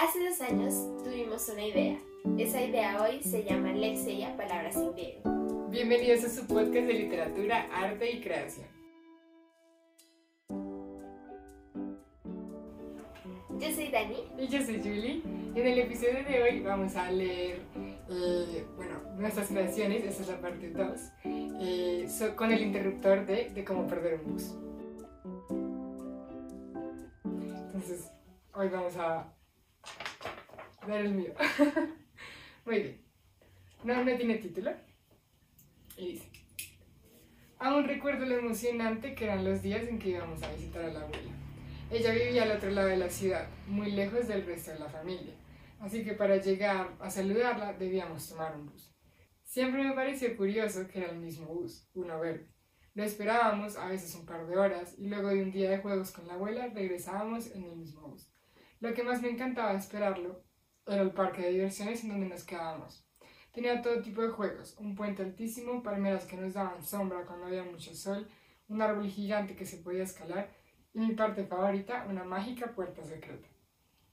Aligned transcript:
Hace 0.00 0.28
dos 0.28 0.40
años 0.40 0.74
tuvimos 1.04 1.48
una 1.48 1.64
idea. 1.64 1.98
Esa 2.38 2.62
idea 2.62 3.02
hoy 3.02 3.22
se 3.22 3.44
llama 3.44 3.72
Lexia 3.72 4.36
Palabras 4.36 4.74
sin 4.74 4.92
Griego. 4.92 5.68
Bienvenidos 5.70 6.24
a 6.24 6.28
su 6.30 6.46
podcast 6.46 6.86
de 6.86 6.94
literatura, 6.94 7.68
arte 7.72 8.10
y 8.12 8.20
creación. 8.20 8.66
Yo 13.58 13.72
soy 13.72 13.88
Dani. 13.90 14.24
Y 14.38 14.46
yo 14.46 14.62
soy 14.62 14.78
Julie. 14.78 15.22
En 15.54 15.66
el 15.66 15.78
episodio 15.80 16.22
de 16.24 16.42
hoy 16.42 16.60
vamos 16.60 16.94
a 16.94 17.10
leer, 17.10 17.60
eh, 18.08 18.64
bueno, 18.76 19.00
nuestras 19.16 19.48
creaciones, 19.48 20.04
esa 20.04 20.22
es 20.22 20.28
la 20.28 20.40
parte 20.40 20.70
2, 20.70 21.00
eh, 21.24 22.06
so- 22.08 22.36
con 22.36 22.52
el 22.52 22.62
interruptor 22.62 23.26
de, 23.26 23.50
de 23.50 23.64
cómo 23.64 23.86
perder 23.88 24.20
un 24.24 24.32
bus. 24.32 24.54
Entonces, 27.24 28.12
hoy 28.54 28.68
vamos 28.68 28.96
a 28.96 29.32
ver 30.88 31.06
el 31.06 31.14
mío. 31.14 31.34
Muy 32.64 32.80
bien. 32.80 33.04
No, 33.84 34.04
no 34.04 34.16
tiene 34.16 34.36
título. 34.36 34.72
Y 35.96 36.12
dice, 36.12 36.28
aún 37.58 37.84
recuerdo 37.84 38.24
lo 38.24 38.36
emocionante 38.36 39.14
que 39.14 39.24
eran 39.24 39.44
los 39.44 39.62
días 39.62 39.86
en 39.88 39.98
que 39.98 40.10
íbamos 40.10 40.42
a 40.42 40.52
visitar 40.52 40.84
a 40.84 40.92
la 40.92 41.00
abuela. 41.00 41.32
Ella 41.90 42.12
vivía 42.12 42.42
al 42.42 42.52
otro 42.52 42.70
lado 42.70 42.88
de 42.88 42.96
la 42.98 43.08
ciudad, 43.08 43.48
muy 43.66 43.92
lejos 43.92 44.28
del 44.28 44.44
resto 44.44 44.72
de 44.72 44.78
la 44.78 44.88
familia, 44.88 45.32
así 45.80 46.04
que 46.04 46.12
para 46.12 46.36
llegar 46.36 46.94
a 47.00 47.10
saludarla 47.10 47.72
debíamos 47.72 48.28
tomar 48.28 48.54
un 48.54 48.66
bus. 48.66 48.94
Siempre 49.42 49.82
me 49.82 49.94
pareció 49.94 50.36
curioso 50.36 50.86
que 50.86 50.98
era 50.98 51.10
el 51.10 51.18
mismo 51.18 51.46
bus, 51.46 51.88
uno 51.94 52.20
verde. 52.20 52.52
Lo 52.94 53.04
esperábamos 53.04 53.76
a 53.76 53.86
veces 53.86 54.14
un 54.14 54.26
par 54.26 54.46
de 54.46 54.58
horas 54.58 54.94
y 54.98 55.08
luego 55.08 55.28
de 55.28 55.42
un 55.42 55.50
día 55.50 55.70
de 55.70 55.78
juegos 55.78 56.10
con 56.10 56.26
la 56.26 56.34
abuela 56.34 56.68
regresábamos 56.68 57.50
en 57.52 57.64
el 57.64 57.76
mismo 57.76 58.08
bus. 58.08 58.30
Lo 58.80 58.92
que 58.92 59.02
más 59.02 59.22
me 59.22 59.30
encantaba 59.30 59.72
esperarlo 59.72 60.44
era 60.88 61.02
el 61.02 61.12
parque 61.12 61.42
de 61.42 61.50
diversiones 61.50 62.02
en 62.02 62.10
donde 62.10 62.28
nos 62.28 62.44
quedábamos. 62.44 63.04
Tenía 63.52 63.82
todo 63.82 64.00
tipo 64.00 64.22
de 64.22 64.28
juegos, 64.28 64.76
un 64.78 64.94
puente 64.94 65.22
altísimo, 65.22 65.82
palmeras 65.82 66.24
que 66.26 66.36
nos 66.36 66.54
daban 66.54 66.82
sombra 66.82 67.24
cuando 67.26 67.46
había 67.46 67.64
mucho 67.64 67.94
sol, 67.94 68.28
un 68.68 68.82
árbol 68.82 69.08
gigante 69.08 69.56
que 69.56 69.66
se 69.66 69.78
podía 69.78 70.04
escalar 70.04 70.50
y 70.92 71.00
mi 71.00 71.14
parte 71.14 71.44
favorita, 71.44 72.06
una 72.08 72.24
mágica 72.24 72.72
puerta 72.72 73.02
secreta. 73.04 73.48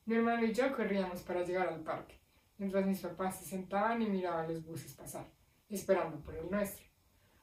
Mi 0.05 0.15
hermano 0.15 0.45
y 0.45 0.53
yo 0.53 0.75
corríamos 0.75 1.21
para 1.21 1.43
llegar 1.43 1.67
al 1.67 1.81
parque, 1.81 2.19
mientras 2.57 2.85
mis 2.85 3.01
papás 3.01 3.39
se 3.39 3.45
sentaban 3.45 4.01
y 4.01 4.07
miraban 4.07 4.51
los 4.53 4.65
buses 4.65 4.93
pasar, 4.93 5.31
esperando 5.69 6.21
por 6.21 6.35
el 6.35 6.49
nuestro. 6.49 6.85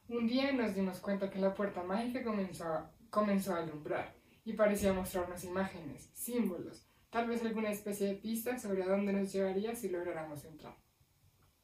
Un 0.09 0.27
día 0.27 0.53
nos 0.53 0.75
dimos 0.75 1.01
cuenta 1.01 1.31
que 1.31 1.39
la 1.39 1.55
puerta 1.55 1.83
mágica 1.83 2.23
comenzó 2.23 2.65
a, 2.65 2.93
comenzó 3.11 3.55
a 3.55 3.59
alumbrar 3.59 4.15
y 4.45 4.53
parecía 4.55 4.93
mostrarnos 4.93 5.45
imágenes, 5.45 6.11
símbolos, 6.15 6.89
tal 7.13 7.29
vez 7.29 7.45
alguna 7.45 7.71
especie 7.71 8.07
de 8.07 8.15
pista 8.15 8.59
sobre 8.59 8.83
a 8.83 8.87
dónde 8.87 9.13
nos 9.13 9.31
llevaría 9.31 9.77
si 9.77 9.91
lográramos 9.91 10.47
entrar. 10.47 10.75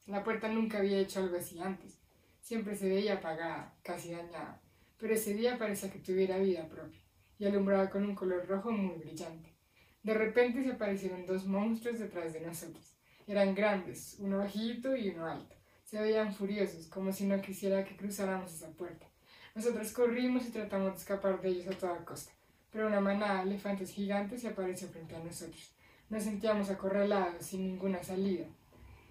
La 0.04 0.22
puerta 0.22 0.46
nunca 0.48 0.78
había 0.78 0.98
hecho 0.98 1.20
algo 1.20 1.38
así 1.38 1.58
antes, 1.58 1.98
siempre 2.38 2.76
se 2.76 2.90
veía 2.90 3.14
apagada, 3.14 3.74
casi 3.82 4.10
dañada, 4.10 4.60
pero 4.98 5.14
ese 5.14 5.32
día 5.32 5.56
parecía 5.56 5.90
que 5.90 6.00
tuviera 6.00 6.36
vida 6.36 6.68
propia 6.68 7.00
y 7.38 7.46
alumbraba 7.46 7.88
con 7.88 8.04
un 8.04 8.14
color 8.14 8.46
rojo 8.46 8.70
muy 8.70 8.98
brillante. 8.98 9.56
De 10.02 10.12
repente 10.12 10.62
se 10.62 10.72
aparecieron 10.72 11.24
dos 11.24 11.46
monstruos 11.46 11.98
detrás 11.98 12.34
de 12.34 12.42
nosotros. 12.42 12.98
Eran 13.26 13.54
grandes, 13.54 14.16
uno 14.18 14.38
bajito 14.38 14.96
y 14.96 15.08
uno 15.08 15.26
alto. 15.26 15.56
Se 15.84 15.98
veían 15.98 16.34
furiosos, 16.34 16.88
como 16.88 17.10
si 17.10 17.24
no 17.24 17.40
quisiera 17.40 17.84
que 17.84 17.96
cruzáramos 17.96 18.52
esa 18.52 18.70
puerta. 18.72 19.06
Nosotros 19.54 19.92
corrimos 19.92 20.46
y 20.46 20.50
tratamos 20.50 20.92
de 20.92 20.98
escapar 20.98 21.40
de 21.40 21.48
ellos 21.48 21.68
a 21.68 21.78
toda 21.78 22.04
costa, 22.04 22.32
pero 22.78 22.86
una 22.86 23.00
manada 23.00 23.42
de 23.42 23.50
elefantes 23.50 23.90
gigantes 23.90 24.40
se 24.40 24.46
apareció 24.46 24.86
frente 24.86 25.16
a 25.16 25.18
nosotros. 25.18 25.72
Nos 26.10 26.22
sentíamos 26.22 26.70
acorralados, 26.70 27.44
sin 27.44 27.66
ninguna 27.66 28.04
salida. 28.04 28.46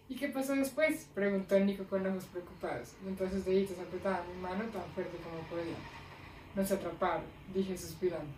¿Y 0.07 0.15
qué 0.15 0.29
pasó 0.29 0.55
después? 0.55 1.09
preguntó 1.13 1.59
Nico 1.59 1.83
con 1.83 2.07
ojos 2.07 2.23
preocupados, 2.31 2.93
mientras 3.03 3.33
sus 3.33 3.43
deditos 3.43 3.77
apretaban 3.77 4.25
mi 4.33 4.41
mano 4.41 4.63
tan 4.69 4.85
fuerte 4.95 5.17
como 5.17 5.41
podían. 5.49 5.75
Nos 6.55 6.71
atraparon, 6.71 7.25
dije 7.53 7.77
suspirando. 7.77 8.31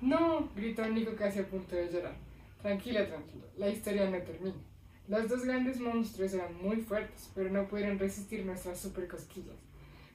No, 0.00 0.48
gritó 0.54 0.86
Nico 0.86 1.16
casi 1.16 1.40
a 1.40 1.48
punto 1.48 1.74
de 1.74 1.90
llorar. 1.90 2.14
Tranquila, 2.62 3.08
tranquilo, 3.08 3.44
la 3.56 3.68
historia 3.68 4.08
no 4.08 4.18
termina. 4.18 4.54
Los 5.08 5.28
dos 5.28 5.44
grandes 5.44 5.80
monstruos 5.80 6.32
eran 6.32 6.62
muy 6.62 6.76
fuertes, 6.76 7.28
pero 7.34 7.50
no 7.50 7.66
pudieron 7.66 7.98
resistir 7.98 8.46
nuestras 8.46 8.78
super 8.78 9.08
cosquillas. 9.08 9.58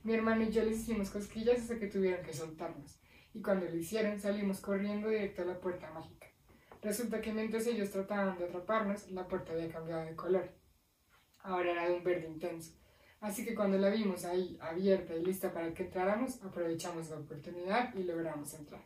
Mi 0.05 0.13
hermano 0.13 0.43
y 0.43 0.49
yo 0.49 0.63
les 0.63 0.77
hicimos 0.77 1.09
cosquillas 1.09 1.59
hasta 1.59 1.77
que 1.77 1.87
tuvieron 1.87 2.25
que 2.25 2.31
soltarnos, 2.31 3.00
y 3.33 3.41
cuando 3.41 3.65
lo 3.65 3.75
hicieron 3.75 4.19
salimos 4.19 4.59
corriendo 4.59 5.09
directo 5.09 5.41
a 5.41 5.45
la 5.45 5.59
puerta 5.59 5.91
mágica. 5.91 6.27
Resulta 6.81 7.21
que 7.21 7.31
mientras 7.31 7.67
ellos 7.67 7.91
trataban 7.91 8.37
de 8.37 8.45
atraparnos, 8.45 9.09
la 9.11 9.27
puerta 9.27 9.53
había 9.53 9.69
cambiado 9.69 10.05
de 10.05 10.15
color. 10.15 10.51
Ahora 11.43 11.71
era 11.71 11.87
de 11.87 11.95
un 11.95 12.03
verde 12.03 12.27
intenso. 12.27 12.73
Así 13.19 13.45
que 13.45 13.53
cuando 13.53 13.77
la 13.77 13.89
vimos 13.89 14.25
ahí, 14.25 14.57
abierta 14.59 15.15
y 15.15 15.23
lista 15.23 15.53
para 15.53 15.73
que 15.73 15.83
entráramos, 15.83 16.41
aprovechamos 16.41 17.09
la 17.11 17.19
oportunidad 17.19 17.93
y 17.93 18.03
logramos 18.03 18.51
entrar. 18.55 18.83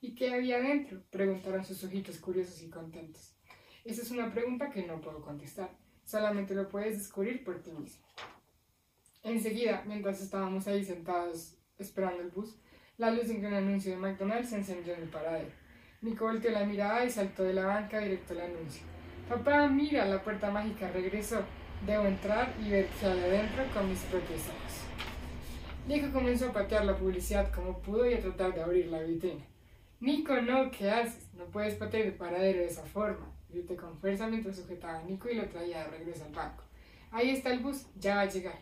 ¿Y 0.00 0.14
qué 0.14 0.32
había 0.32 0.60
dentro? 0.60 1.02
preguntaron 1.10 1.64
sus 1.64 1.84
ojitos 1.84 2.18
curiosos 2.18 2.62
y 2.62 2.70
contentos. 2.70 3.36
Esa 3.84 4.02
es 4.02 4.10
una 4.10 4.32
pregunta 4.32 4.70
que 4.70 4.86
no 4.86 5.00
puedo 5.00 5.20
contestar. 5.20 5.76
Solamente 6.04 6.54
lo 6.54 6.68
puedes 6.68 6.98
descubrir 6.98 7.44
por 7.44 7.62
ti 7.62 7.70
mismo. 7.72 8.06
Enseguida, 9.22 9.84
mientras 9.86 10.22
estábamos 10.22 10.66
ahí 10.66 10.84
sentados 10.84 11.58
esperando 11.78 12.22
el 12.22 12.30
bus, 12.30 12.56
la 12.98 13.10
luz 13.10 13.28
de 13.28 13.46
un 13.46 13.52
anuncio 13.52 13.92
de 13.92 13.98
McDonald's 13.98 14.50
se 14.50 14.56
encendió 14.56 14.94
en 14.94 15.02
el 15.02 15.08
paradero. 15.08 15.50
Nico 16.00 16.24
volteó 16.24 16.50
la 16.50 16.64
mirada 16.64 17.04
y 17.04 17.10
saltó 17.10 17.42
de 17.42 17.52
la 17.52 17.66
banca 17.66 17.98
directo 18.00 18.32
al 18.32 18.40
anuncio. 18.40 18.82
Papá, 19.28 19.68
mira, 19.68 20.06
la 20.06 20.22
puerta 20.22 20.50
mágica 20.50 20.90
regresó. 20.90 21.42
Debo 21.86 22.04
entrar 22.04 22.54
y 22.64 22.70
ver 22.70 22.86
qué 22.98 23.06
hay 23.06 23.20
adentro 23.20 23.64
con 23.74 23.88
mis 23.88 24.00
propios 24.00 24.40
ojos. 24.40 24.86
Nico 25.86 26.10
comenzó 26.10 26.48
a 26.48 26.52
patear 26.52 26.86
la 26.86 26.96
publicidad 26.96 27.52
como 27.52 27.78
pudo 27.80 28.08
y 28.08 28.14
a 28.14 28.20
tratar 28.20 28.54
de 28.54 28.62
abrir 28.62 28.86
la 28.86 29.02
vitrina. 29.02 29.44
Nico, 30.00 30.40
no, 30.40 30.70
¿qué 30.70 30.90
haces? 30.90 31.28
No 31.34 31.44
puedes 31.44 31.74
patear 31.74 32.06
el 32.06 32.14
paradero 32.14 32.60
de 32.60 32.66
esa 32.66 32.82
forma. 32.82 33.30
Grité 33.50 33.76
con 33.76 33.98
fuerza 33.98 34.26
mientras 34.26 34.56
sujetaba 34.56 35.00
a 35.00 35.02
Nico 35.02 35.28
y 35.28 35.34
lo 35.34 35.46
traía 35.48 35.84
de 35.84 35.98
regreso 35.98 36.24
al 36.24 36.32
banco. 36.32 36.64
Ahí 37.10 37.30
está 37.30 37.52
el 37.52 37.60
bus, 37.60 37.86
ya 37.98 38.16
va 38.16 38.20
a 38.22 38.26
llegar. 38.26 38.58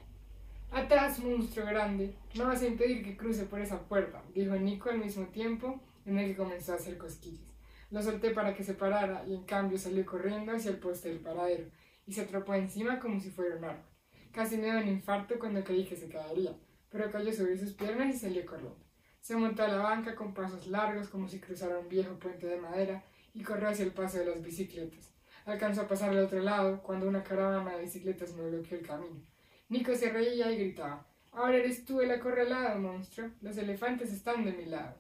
Atrás, 0.71 1.19
monstruo 1.21 1.67
grande. 1.67 2.15
No 2.35 2.47
vas 2.47 2.63
a 2.63 2.67
impedir 2.67 3.05
que 3.05 3.17
cruce 3.17 3.45
por 3.45 3.61
esa 3.61 3.81
puerta, 3.89 4.23
dijo 4.35 4.57
Nico 4.57 4.91
al 4.91 4.99
mismo 4.99 5.27
tiempo 5.27 5.81
en 6.05 6.19
el 6.19 6.31
que 6.31 6.37
comenzó 6.37 6.73
a 6.73 6.77
hacer 6.77 6.99
cosquillas. 6.99 7.55
Lo 7.91 8.03
solté 8.03 8.31
para 8.31 8.55
que 8.55 8.65
se 8.65 8.75
parara 8.75 9.25
y 9.27 9.35
en 9.35 9.45
cambio 9.45 9.79
salió 9.79 10.05
corriendo 10.05 10.53
hacia 10.53 10.71
el 10.71 10.79
poste 10.79 11.09
del 11.11 11.21
paradero 11.21 11.71
y 12.07 12.13
se 12.13 12.23
atrapó 12.23 12.55
encima 12.55 12.99
como 12.99 13.21
si 13.21 13.31
fuera 13.31 13.57
un 13.57 13.65
árbol. 13.65 13.85
Casi 14.33 14.57
me 14.57 14.65
dio 14.65 14.79
un 14.79 14.89
infarto 14.89 15.39
cuando 15.39 15.63
creí 15.63 15.85
que 15.85 15.97
se 15.97 16.09
caería, 16.09 16.57
pero 16.91 17.11
cayó 17.11 17.33
sobre 17.33 17.57
sus 17.57 17.73
piernas 17.73 18.15
y 18.15 18.19
salió 18.19 18.45
corriendo. 18.45 18.77
Se 19.21 19.37
montó 19.37 19.63
a 19.63 19.69
la 19.69 19.79
banca 19.79 20.15
con 20.15 20.35
pasos 20.35 20.67
largos 20.67 21.09
como 21.09 21.29
si 21.29 21.41
cruzara 21.41 21.79
un 21.79 21.89
viejo 21.89 22.19
puente 22.19 22.47
de 22.47 22.57
madera 22.61 23.05
y 23.33 23.43
corrió 23.43 23.69
hacia 23.69 23.85
el 23.85 23.93
paso 23.93 24.19
de 24.19 24.27
las 24.27 24.43
bicicletas. 24.43 25.15
Alcanzó 25.47 25.83
a 25.83 25.89
pasar 25.89 26.11
al 26.11 26.25
otro 26.25 26.41
lado 26.41 26.83
cuando 26.83 27.09
una 27.09 27.23
caravana 27.23 27.77
de 27.77 27.83
bicicletas 27.83 28.35
me 28.35 28.51
bloqueó 28.51 28.79
el 28.79 28.87
camino. 28.87 29.23
Nico 29.69 29.95
se 29.95 30.11
reía 30.11 30.53
y 30.53 30.59
gritaba, 30.59 31.07
Ahora 31.33 31.57
eres 31.57 31.85
tú 31.85 32.01
el 32.01 32.13
acorralado, 32.13 32.79
monstruo. 32.79 33.31
Los 33.41 33.57
elefantes 33.57 34.13
están 34.13 34.45
de 34.45 34.53
mi 34.53 34.67
lado. 34.67 34.95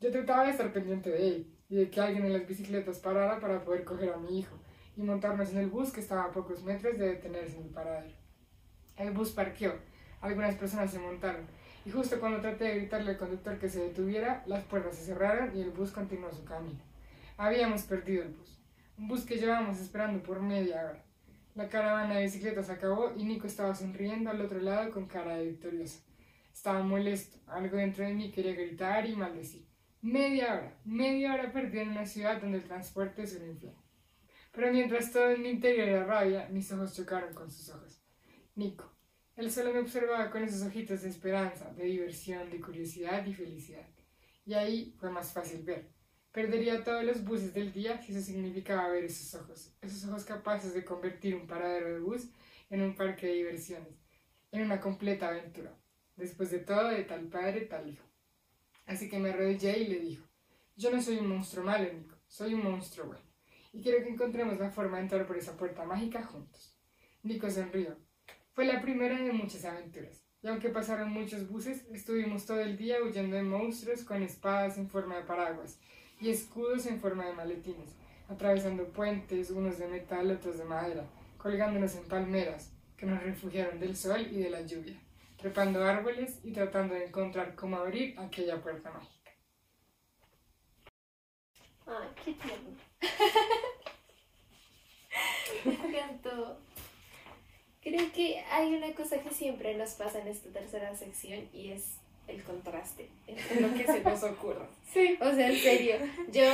Yo 0.00 0.12
trataba 0.12 0.44
de 0.44 0.50
estar 0.50 0.72
pendiente 0.72 1.10
de 1.10 1.28
él 1.28 1.56
y 1.68 1.76
de 1.76 1.90
que 1.90 2.00
alguien 2.00 2.24
en 2.24 2.32
las 2.32 2.46
bicicletas 2.46 3.00
parara 3.00 3.40
para 3.40 3.64
poder 3.64 3.84
coger 3.84 4.12
a 4.12 4.18
mi 4.18 4.38
hijo 4.38 4.56
y 4.96 5.02
montarnos 5.02 5.50
en 5.50 5.58
el 5.58 5.66
bus 5.66 5.90
que 5.90 6.00
estaba 6.00 6.24
a 6.24 6.32
pocos 6.32 6.62
metros 6.62 6.96
de 6.96 7.08
detenerse 7.08 7.56
en 7.56 7.64
el 7.64 7.70
paradero. 7.70 8.14
El 8.96 9.10
bus 9.10 9.32
parqueó, 9.32 9.74
algunas 10.20 10.54
personas 10.54 10.92
se 10.92 11.00
montaron, 11.00 11.46
y 11.84 11.90
justo 11.90 12.20
cuando 12.20 12.40
traté 12.40 12.64
de 12.64 12.76
gritarle 12.76 13.10
al 13.10 13.18
conductor 13.18 13.58
que 13.58 13.68
se 13.68 13.80
detuviera, 13.80 14.44
las 14.46 14.62
puertas 14.64 14.94
se 14.96 15.06
cerraron 15.06 15.56
y 15.56 15.60
el 15.60 15.70
bus 15.70 15.90
continuó 15.90 16.30
su 16.32 16.44
camino. 16.44 16.80
Habíamos 17.36 17.82
perdido 17.82 18.22
el 18.22 18.34
bus, 18.34 18.62
un 18.96 19.08
bus 19.08 19.24
que 19.24 19.38
llevábamos 19.38 19.80
esperando 19.80 20.22
por 20.22 20.40
media 20.40 20.84
hora. 20.84 21.04
La 21.54 21.68
caravana 21.68 22.16
de 22.16 22.24
bicicletas 22.24 22.68
acabó 22.68 23.12
y 23.16 23.24
Nico 23.24 23.46
estaba 23.46 23.76
sonriendo 23.76 24.28
al 24.28 24.40
otro 24.40 24.58
lado 24.58 24.90
con 24.90 25.06
cara 25.06 25.36
de 25.36 25.50
victorioso. 25.50 26.00
Estaba 26.52 26.82
molesto, 26.82 27.38
algo 27.46 27.76
dentro 27.76 28.04
de 28.04 28.12
mí 28.12 28.32
quería 28.32 28.54
gritar 28.54 29.06
y 29.06 29.14
maldecir. 29.14 29.64
Media 30.02 30.54
hora, 30.54 30.80
media 30.84 31.32
hora 31.32 31.52
perdida 31.52 31.82
en 31.82 31.90
una 31.90 32.06
ciudad 32.06 32.40
donde 32.40 32.58
el 32.58 32.64
transporte 32.64 33.22
es 33.22 33.36
un 33.36 33.48
infierno. 33.48 33.80
Pero 34.50 34.72
mientras 34.72 35.12
todo 35.12 35.30
en 35.30 35.42
mi 35.42 35.50
interior 35.50 35.88
era 35.88 36.04
rabia, 36.04 36.48
mis 36.50 36.72
ojos 36.72 36.94
chocaron 36.96 37.32
con 37.34 37.48
sus 37.48 37.70
ojos. 37.70 38.02
Nico. 38.56 38.92
Él 39.36 39.50
solo 39.50 39.72
me 39.72 39.80
observaba 39.80 40.30
con 40.30 40.42
esos 40.42 40.66
ojitos 40.66 41.02
de 41.02 41.08
esperanza, 41.08 41.72
de 41.72 41.84
diversión, 41.84 42.50
de 42.50 42.60
curiosidad 42.60 43.24
y 43.26 43.32
felicidad. 43.32 43.88
Y 44.44 44.54
ahí 44.54 44.94
fue 44.98 45.10
más 45.10 45.32
fácil 45.32 45.62
ver. 45.62 45.93
Perdería 46.34 46.82
todos 46.82 47.04
los 47.04 47.22
buses 47.22 47.54
del 47.54 47.72
día 47.72 48.02
si 48.02 48.10
eso 48.10 48.20
significaba 48.20 48.88
ver 48.88 49.04
esos 49.04 49.40
ojos, 49.40 49.72
esos 49.80 50.04
ojos 50.08 50.24
capaces 50.24 50.74
de 50.74 50.84
convertir 50.84 51.36
un 51.36 51.46
paradero 51.46 51.92
de 51.94 52.00
bus 52.00 52.26
en 52.70 52.82
un 52.82 52.96
parque 52.96 53.28
de 53.28 53.34
diversiones, 53.34 53.94
en 54.50 54.62
una 54.62 54.80
completa 54.80 55.28
aventura. 55.28 55.78
Después 56.16 56.50
de 56.50 56.58
todo, 56.58 56.88
de 56.88 57.04
tal 57.04 57.28
padre, 57.28 57.66
tal 57.66 57.88
hijo. 57.88 58.04
Así 58.84 59.08
que 59.08 59.20
me 59.20 59.30
arrodillé 59.30 59.78
y 59.78 59.86
le 59.86 60.00
dijo, 60.00 60.26
yo 60.74 60.90
no 60.90 61.00
soy 61.00 61.18
un 61.18 61.28
monstruo 61.28 61.64
malo, 61.64 61.92
Nico, 61.92 62.16
soy 62.26 62.54
un 62.54 62.64
monstruo 62.64 63.06
bueno. 63.06 63.22
y 63.72 63.80
quiero 63.80 64.02
que 64.02 64.10
encontremos 64.10 64.58
la 64.58 64.72
forma 64.72 64.96
de 64.96 65.04
entrar 65.04 65.28
por 65.28 65.36
esa 65.36 65.56
puerta 65.56 65.84
mágica 65.84 66.24
juntos. 66.24 66.76
Nico 67.22 67.48
sonrió. 67.48 67.96
Fue 68.54 68.64
la 68.64 68.82
primera 68.82 69.22
de 69.22 69.32
muchas 69.32 69.64
aventuras, 69.64 70.24
y 70.42 70.48
aunque 70.48 70.70
pasaron 70.70 71.12
muchos 71.12 71.48
buses, 71.48 71.86
estuvimos 71.92 72.44
todo 72.44 72.58
el 72.58 72.76
día 72.76 72.96
huyendo 73.04 73.36
de 73.36 73.44
monstruos 73.44 74.02
con 74.02 74.24
espadas 74.24 74.78
en 74.78 74.90
forma 74.90 75.14
de 75.14 75.22
paraguas 75.22 75.78
y 76.20 76.30
escudos 76.30 76.86
en 76.86 77.00
forma 77.00 77.26
de 77.26 77.32
maletines, 77.32 77.90
atravesando 78.28 78.86
puentes, 78.88 79.50
unos 79.50 79.78
de 79.78 79.88
metal, 79.88 80.30
otros 80.30 80.58
de 80.58 80.64
madera, 80.64 81.04
colgándonos 81.38 81.94
en 81.96 82.04
palmeras, 82.04 82.70
que 82.96 83.06
nos 83.06 83.22
refugiaron 83.22 83.80
del 83.80 83.96
sol 83.96 84.26
y 84.30 84.40
de 84.40 84.50
la 84.50 84.60
lluvia, 84.62 85.00
trepando 85.36 85.84
árboles 85.84 86.38
y 86.42 86.52
tratando 86.52 86.94
de 86.94 87.06
encontrar 87.06 87.54
cómo 87.54 87.76
abrir 87.76 88.18
aquella 88.18 88.62
puerta 88.62 88.90
mágica. 88.90 89.30
Ay, 91.86 92.08
qué 92.24 92.32
tierno. 92.34 92.76
Me 95.64 95.74
encantó. 95.74 96.58
Creo 97.82 98.12
que 98.12 98.40
hay 98.50 98.74
una 98.74 98.94
cosa 98.94 99.22
que 99.22 99.30
siempre 99.30 99.76
nos 99.76 99.90
pasa 99.90 100.20
en 100.20 100.28
esta 100.28 100.50
tercera 100.50 100.96
sección 100.96 101.48
y 101.52 101.72
es 101.72 101.98
el 102.26 102.42
contraste 102.42 103.08
entre 103.26 103.60
lo 103.60 103.74
que 103.74 103.84
se 103.84 104.00
nos 104.00 104.22
ocurra. 104.22 104.66
Sí. 104.94 105.18
O 105.20 105.34
sea, 105.34 105.48
en 105.48 105.56
serio, 105.56 105.96
yo, 106.30 106.44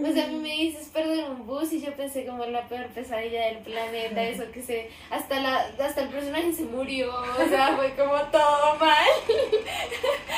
o 0.00 0.12
sea, 0.12 0.26
a 0.26 0.28
mí 0.28 0.36
me 0.36 0.50
dices 0.50 0.90
perder 0.90 1.24
un 1.28 1.44
bus 1.44 1.72
y 1.72 1.80
yo 1.80 1.92
pensé 1.96 2.24
como 2.24 2.46
la 2.46 2.68
peor 2.68 2.86
pesadilla 2.90 3.46
del 3.46 3.58
planeta, 3.64 4.22
eso 4.22 4.44
que 4.52 4.62
se, 4.62 4.90
hasta 5.10 5.40
la, 5.40 5.56
hasta 5.76 6.02
el 6.02 6.08
personaje 6.08 6.52
se 6.52 6.66
murió, 6.66 7.12
o 7.12 7.48
sea, 7.48 7.76
fue 7.76 7.92
como 7.96 8.16
todo 8.30 8.76
mal. 8.78 9.08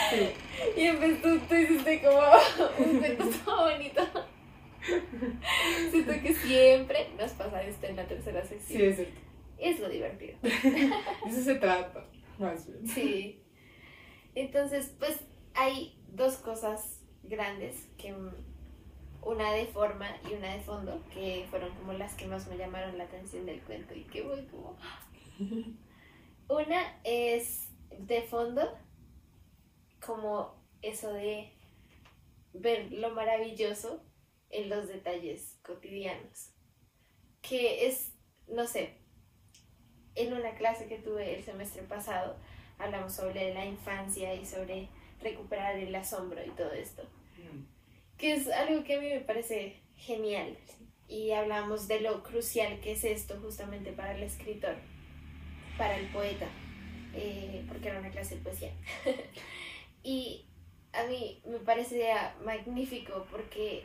Sí. 0.09 0.31
Y 0.79 0.87
en 0.87 0.99
vez 0.99 1.21
tú, 1.21 1.39
tú 1.41 1.55
hiciste 1.55 2.01
como 2.01 2.23
un 2.79 2.99
cuento 3.01 3.25
todo 3.45 3.71
bonito. 3.71 4.03
Siento 5.91 6.13
que 6.23 6.35
siempre 6.35 7.09
nos 7.19 7.33
pasa 7.33 7.63
esto 7.65 7.87
en 7.87 7.97
la 7.97 8.07
tercera 8.07 8.43
sección. 8.47 8.81
Sí, 8.81 8.87
es 8.87 8.97
cierto. 8.97 9.21
Es 9.59 9.79
lo 9.79 9.91
divertido. 9.91 10.39
De 10.43 10.91
eso 11.29 11.43
se 11.43 11.57
trata, 11.57 12.07
más 12.39 12.67
bien. 12.67 12.89
Sí. 12.89 13.42
Entonces, 14.35 14.95
pues 14.99 15.21
hay 15.55 15.99
dos 16.09 16.37
cosas 16.37 17.01
grandes, 17.23 17.87
que 17.99 18.15
una 19.23 19.53
de 19.53 19.67
forma 19.67 20.09
y 20.29 20.35
una 20.35 20.55
de 20.55 20.61
fondo, 20.61 21.03
que 21.13 21.47
fueron 21.51 21.75
como 21.77 21.93
las 21.93 22.15
que 22.15 22.27
más 22.27 22.49
me 22.49 22.57
llamaron 22.57 22.99
la 22.99 23.05
atención 23.05 23.47
del 23.47 23.63
cuento 23.63 23.95
y 23.95 24.05
que 24.05 24.23
voy 24.23 24.47
como... 24.47 24.77
Una 26.49 27.01
es 27.05 27.69
de 27.99 28.23
fondo, 28.23 28.77
como 30.05 30.55
eso 30.83 31.13
de 31.13 31.53
ver 32.53 32.93
lo 32.93 33.11
maravilloso 33.11 34.03
en 34.51 34.69
los 34.69 34.89
detalles 34.89 35.59
cotidianos, 35.63 36.51
que 37.41 37.87
es, 37.87 38.13
no 38.49 38.67
sé, 38.67 38.99
en 40.15 40.35
una 40.35 40.55
clase 40.57 40.87
que 40.87 40.99
tuve 40.99 41.37
el 41.37 41.45
semestre 41.45 41.83
pasado, 41.83 42.37
hablamos 42.79 43.13
sobre 43.13 43.55
la 43.55 43.65
infancia 43.65 44.35
y 44.35 44.45
sobre 44.45 44.89
recuperar 45.21 45.77
el 45.77 45.95
asombro 45.95 46.45
y 46.45 46.51
todo 46.51 46.73
esto, 46.73 47.03
que 48.19 48.35
es 48.35 48.49
algo 48.49 48.85
que 48.85 48.95
a 48.97 49.01
mí 49.01 49.09
me 49.09 49.21
parece 49.21 49.81
genial. 49.97 50.57
Y 51.09 51.33
hablamos 51.33 51.89
de 51.89 52.01
lo 52.01 52.23
crucial 52.23 52.81
que 52.81 52.93
es 52.93 53.05
esto 53.05 53.39
justamente 53.43 53.93
para 53.93 54.17
el 54.17 54.23
escritor, 54.23 54.77
para 55.77 55.99
el 55.99 56.07
poeta, 56.07 56.47
eh, 57.15 57.65
porque 57.69 57.89
era 57.89 58.01
una 58.01 58.11
clase 58.11 58.37
de 58.37 58.41
poesía. 58.41 58.73
y 60.03 60.47
a 60.93 61.05
mí 61.05 61.41
me 61.47 61.59
parecía 61.59 62.35
magnífico 62.45 63.27
porque 63.31 63.85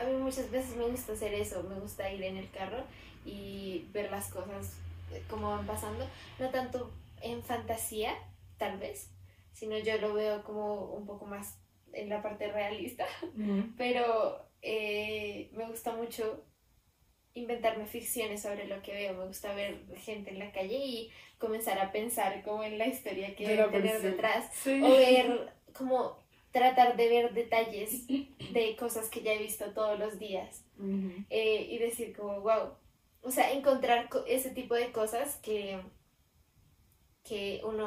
a 0.00 0.04
mí 0.04 0.12
muchas 0.14 0.50
veces 0.50 0.76
me 0.76 0.86
gusta 0.86 1.12
hacer 1.12 1.34
eso, 1.34 1.62
me 1.64 1.78
gusta 1.78 2.10
ir 2.10 2.22
en 2.22 2.36
el 2.36 2.50
carro 2.50 2.82
y 3.24 3.86
ver 3.92 4.10
las 4.10 4.30
cosas 4.30 4.74
eh, 5.12 5.22
como 5.28 5.50
van 5.50 5.66
pasando, 5.66 6.08
no 6.38 6.50
tanto 6.50 6.90
en 7.20 7.42
fantasía, 7.42 8.14
tal 8.58 8.78
vez, 8.78 9.10
sino 9.52 9.78
yo 9.78 9.98
lo 9.98 10.14
veo 10.14 10.42
como 10.44 10.92
un 10.94 11.06
poco 11.06 11.26
más 11.26 11.58
en 11.92 12.08
la 12.08 12.22
parte 12.22 12.50
realista, 12.52 13.06
pero 13.76 14.38
eh, 14.62 15.50
me 15.52 15.66
gusta 15.66 15.94
mucho 15.94 16.44
inventarme 17.34 17.86
ficciones 17.86 18.42
sobre 18.42 18.66
lo 18.66 18.82
que 18.82 18.92
veo, 18.92 19.14
me 19.14 19.26
gusta 19.26 19.54
ver 19.54 19.84
gente 19.96 20.30
en 20.30 20.38
la 20.38 20.50
calle 20.52 20.76
y 20.76 21.10
comenzar 21.38 21.78
a 21.78 21.92
pensar 21.92 22.42
como 22.42 22.64
en 22.64 22.76
la 22.76 22.86
historia 22.86 23.34
que 23.36 23.46
debe 23.46 23.62
tener 23.68 24.02
detrás, 24.02 24.52
Sí. 24.54 24.80
o 24.82 24.90
ver 24.90 25.52
como 25.72 26.18
tratar 26.50 26.96
de 26.96 27.08
ver 27.08 27.32
detalles 27.32 28.06
de 28.08 28.76
cosas 28.76 29.08
que 29.08 29.22
ya 29.22 29.32
he 29.34 29.38
visto 29.38 29.72
todos 29.72 29.98
los 29.98 30.18
días. 30.18 30.64
Eh, 31.30 31.66
y 31.70 31.78
decir 31.78 32.16
como, 32.16 32.40
wow, 32.40 32.74
o 33.22 33.30
sea, 33.30 33.52
encontrar 33.52 34.08
co- 34.08 34.24
ese 34.26 34.50
tipo 34.50 34.74
de 34.74 34.90
cosas 34.90 35.36
que, 35.36 35.78
que 37.30 37.62
uno, 37.64 37.86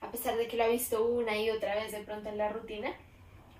a 0.00 0.10
pesar 0.12 0.38
de 0.38 0.48
que 0.48 0.56
lo 0.58 0.64
ha 0.64 0.68
visto 0.68 1.06
una 1.06 1.38
y 1.38 1.50
otra 1.50 1.76
vez 1.76 1.92
de 1.92 2.00
pronto 2.04 2.30
en 2.30 2.38
la 2.38 2.50
rutina, 2.50 2.92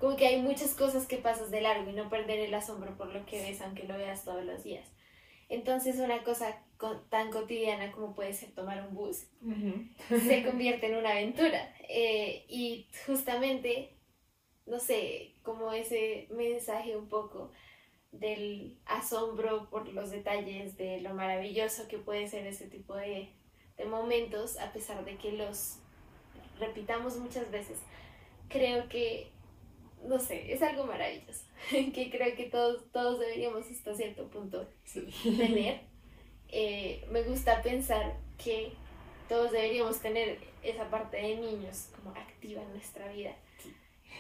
como 0.01 0.17
que 0.17 0.27
hay 0.29 0.43
muchas 0.43 0.75
cosas 0.75 1.07
que 1.07 1.19
pasas 1.19 1.51
de 1.53 1.63
largo 1.63 1.91
y 1.91 1.95
no 1.95 2.11
perder 2.11 2.41
el 2.41 2.55
asombro 2.55 2.97
por 2.99 3.09
lo 3.15 3.27
que 3.27 3.43
ves, 3.43 3.63
aunque 3.63 3.85
lo 3.85 3.99
veas 3.99 4.25
todos 4.25 4.45
los 4.45 4.65
días. 4.65 4.89
Entonces 5.51 5.99
una 6.01 6.25
cosa 6.25 6.65
co- 6.79 7.01
tan 7.11 7.31
cotidiana 7.33 7.93
como 7.93 8.15
puede 8.15 8.35
ser 8.35 8.53
tomar 8.53 8.87
un 8.89 8.95
bus, 8.97 9.27
se 10.27 10.43
convierte 10.47 10.87
en 10.89 10.97
una 10.97 11.13
aventura. 11.13 11.75
Eh, 11.89 12.47
y 12.49 12.89
justamente, 13.07 13.97
no 14.67 14.81
sé, 14.81 15.35
como 15.43 15.73
ese 15.73 16.29
mensaje 16.31 16.97
un 16.97 17.09
poco 17.09 17.53
del 18.13 18.79
asombro 18.87 19.71
por 19.71 19.89
los 19.93 20.11
detalles, 20.11 20.77
de 20.79 21.01
lo 21.03 21.15
maravilloso 21.15 21.89
que 21.89 21.99
puede 21.99 22.29
ser 22.29 22.47
ese 22.47 22.69
tipo 22.69 22.97
de, 22.97 23.35
de 23.81 23.87
momentos, 23.87 24.59
a 24.59 24.73
pesar 24.73 25.05
de 25.05 25.17
que 25.17 25.33
los 25.33 25.77
repitamos 26.59 27.17
muchas 27.17 27.51
veces, 27.51 27.79
creo 28.49 28.89
que, 28.89 29.31
no 30.07 30.19
sé, 30.19 30.53
es 30.53 30.63
algo 30.63 30.85
maravilloso, 30.85 31.45
que 31.71 32.11
creo 32.11 32.37
que 32.37 32.45
todos, 32.45 32.85
todos 32.93 33.19
deberíamos 33.19 33.67
hasta 33.71 33.95
cierto 33.95 34.27
punto 34.29 34.69
Sí. 34.85 35.09
tener. 35.37 35.81
Eh, 36.49 37.07
me 37.11 37.23
gusta 37.23 37.63
pensar 37.63 38.17
que 38.37 38.73
todos 39.29 39.53
deberíamos 39.53 40.01
tener 40.01 40.39
esa 40.63 40.91
parte 40.91 41.17
de 41.17 41.37
niños 41.37 41.89
como 41.97 42.11
activa 42.11 42.61
en 42.63 42.71
nuestra 42.73 43.11
vida. 43.13 43.35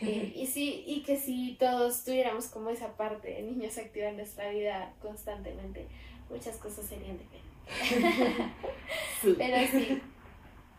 Eh, 0.00 0.32
y 0.34 0.46
sí, 0.46 0.84
y 0.86 1.02
que 1.02 1.18
si 1.18 1.56
todos 1.58 2.04
tuviéramos 2.04 2.46
como 2.46 2.70
esa 2.70 2.96
parte 2.96 3.28
de 3.28 3.42
niños 3.42 3.76
activa 3.76 4.08
en 4.08 4.16
nuestra 4.16 4.48
vida 4.50 4.94
constantemente, 5.02 5.86
muchas 6.30 6.56
cosas 6.56 6.86
serían 6.86 7.18
diferentes. 7.18 7.49
Sí. 9.22 9.34
Pero 9.36 9.56
sí. 9.70 10.02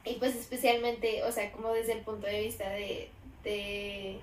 Y 0.06 0.16
pues 0.16 0.36
especialmente, 0.36 1.24
o 1.24 1.32
sea, 1.32 1.52
como 1.52 1.74
desde 1.74 1.94
el 1.94 2.02
punto 2.04 2.28
de 2.28 2.42
vista 2.42 2.70
de, 2.70 3.10
de, 3.44 4.20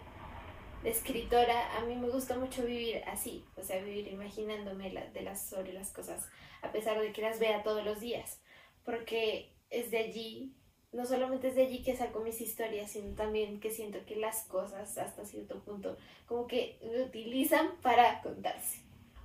de 0.83 0.91
escritora, 0.91 1.77
a 1.79 1.85
mí 1.85 1.97
me 1.97 2.09
gusta 2.11 2.37
mucho 2.39 2.65
vivir 2.65 3.03
así, 3.07 3.45
o 3.57 3.63
sea, 3.63 3.83
vivir 3.83 4.09
imaginándome 4.09 4.93
la- 4.93 5.07
de 5.11 5.23
las, 5.23 5.49
sobre 5.49 5.73
las 5.73 5.91
cosas, 5.93 6.29
a 6.63 6.73
pesar 6.73 7.01
de 7.01 7.13
que 7.13 7.23
las 7.23 7.39
vea 7.41 7.63
todos 7.63 7.85
los 7.85 8.01
días, 8.01 8.41
porque 8.85 9.53
es 9.71 9.91
de 9.91 9.99
allí, 9.99 10.55
no 10.93 11.07
solamente 11.07 11.49
es 11.49 11.57
de 11.57 11.63
allí 11.63 11.83
que 11.83 11.97
saco 11.97 12.21
mis 12.21 12.41
historias, 12.41 12.93
sino 12.93 13.15
también 13.15 13.61
que 13.61 13.71
siento 13.71 13.99
que 14.07 14.17
las 14.17 14.45
cosas, 14.45 14.99
hasta 14.99 15.25
cierto 15.27 15.61
punto, 15.61 15.97
como 16.27 16.47
que 16.47 16.79
me 16.83 17.03
utilizan 17.03 17.71
para 17.83 18.23
contarse. 18.23 18.81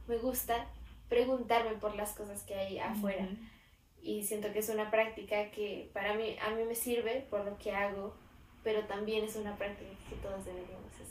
Me 0.07 0.17
gusta 0.17 0.67
preguntarme 1.13 1.75
por 1.75 1.95
las 1.95 2.15
cosas 2.15 2.41
que 2.41 2.55
hay 2.55 2.79
afuera 2.79 3.25
Ujú. 3.25 3.37
y 4.01 4.23
siento 4.23 4.51
que 4.51 4.59
es 4.59 4.69
una 4.69 4.89
práctica 4.89 5.51
que 5.51 5.91
para 5.93 6.15
mí 6.15 6.35
a 6.41 6.49
mí 6.49 6.63
me 6.63 6.73
sirve 6.73 7.27
por 7.29 7.45
lo 7.45 7.55
que 7.59 7.71
hago 7.71 8.15
pero 8.63 8.87
también 8.87 9.23
es 9.23 9.35
una 9.35 9.55
práctica 9.55 9.91
que 10.09 10.15
todos 10.15 10.43
deberíamos 10.43 10.91
hacer 10.95 11.05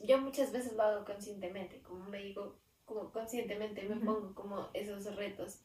yo 0.00 0.18
muchas 0.18 0.50
veces 0.50 0.72
lo 0.72 0.82
hago 0.82 1.04
conscientemente 1.04 1.80
como 1.82 2.04
me 2.06 2.18
digo 2.18 2.58
como 2.84 3.12
conscientemente 3.12 3.82
me 3.82 3.94
Ujú. 3.94 4.04
pongo 4.04 4.34
como 4.34 4.68
esos 4.74 5.14
retos 5.14 5.60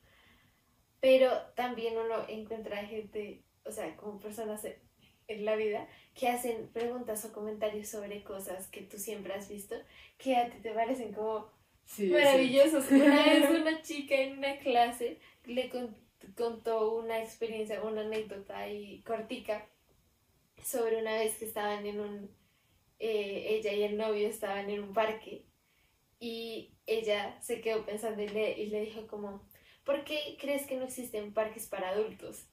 pero 0.99 1.31
también 1.55 1.97
uno 1.97 2.25
encuentra 2.27 2.85
gente 2.85 3.43
o 3.65 3.71
sea 3.71 3.97
como 3.97 4.19
personas 4.19 4.63
en 5.27 5.45
la 5.45 5.55
vida 5.55 5.87
que 6.13 6.27
hacen 6.27 6.67
preguntas 6.73 7.25
o 7.25 7.33
comentarios 7.33 7.87
sobre 7.87 8.23
cosas 8.23 8.67
que 8.67 8.81
tú 8.83 8.99
siempre 8.99 9.33
has 9.33 9.49
visto 9.49 9.75
que 10.19 10.35
a 10.35 10.47
ti 10.51 10.59
te 10.59 10.73
parecen 10.73 11.11
como 11.11 11.57
Sí, 11.89 12.09
maravillosos. 12.09 12.85
Una 12.91 13.25
vez 13.25 13.49
una 13.49 13.81
chica 13.81 14.15
en 14.15 14.37
una 14.37 14.57
clase 14.59 15.19
le 15.45 15.69
con- 15.69 15.95
contó 16.35 16.95
una 16.95 17.19
experiencia, 17.21 17.81
una 17.83 18.01
anécdota 18.01 18.57
ahí 18.59 19.01
cortica 19.03 19.67
sobre 20.63 20.97
una 21.01 21.13
vez 21.15 21.37
que 21.37 21.45
estaban 21.45 21.85
en 21.85 21.99
un, 21.99 22.31
eh, 22.99 23.47
ella 23.57 23.73
y 23.73 23.83
el 23.83 23.97
novio 23.97 24.27
estaban 24.27 24.69
en 24.69 24.81
un 24.83 24.93
parque 24.93 25.45
y 26.19 26.73
ella 26.87 27.39
se 27.41 27.61
quedó 27.61 27.85
pensando 27.85 28.21
y 28.23 28.29
le, 28.29 28.51
y 28.59 28.67
le 28.67 28.81
dijo 28.81 29.07
como, 29.07 29.47
¿por 29.85 30.03
qué 30.05 30.37
crees 30.39 30.67
que 30.67 30.77
no 30.77 30.85
existen 30.85 31.33
parques 31.33 31.67
para 31.67 31.89
adultos? 31.89 32.45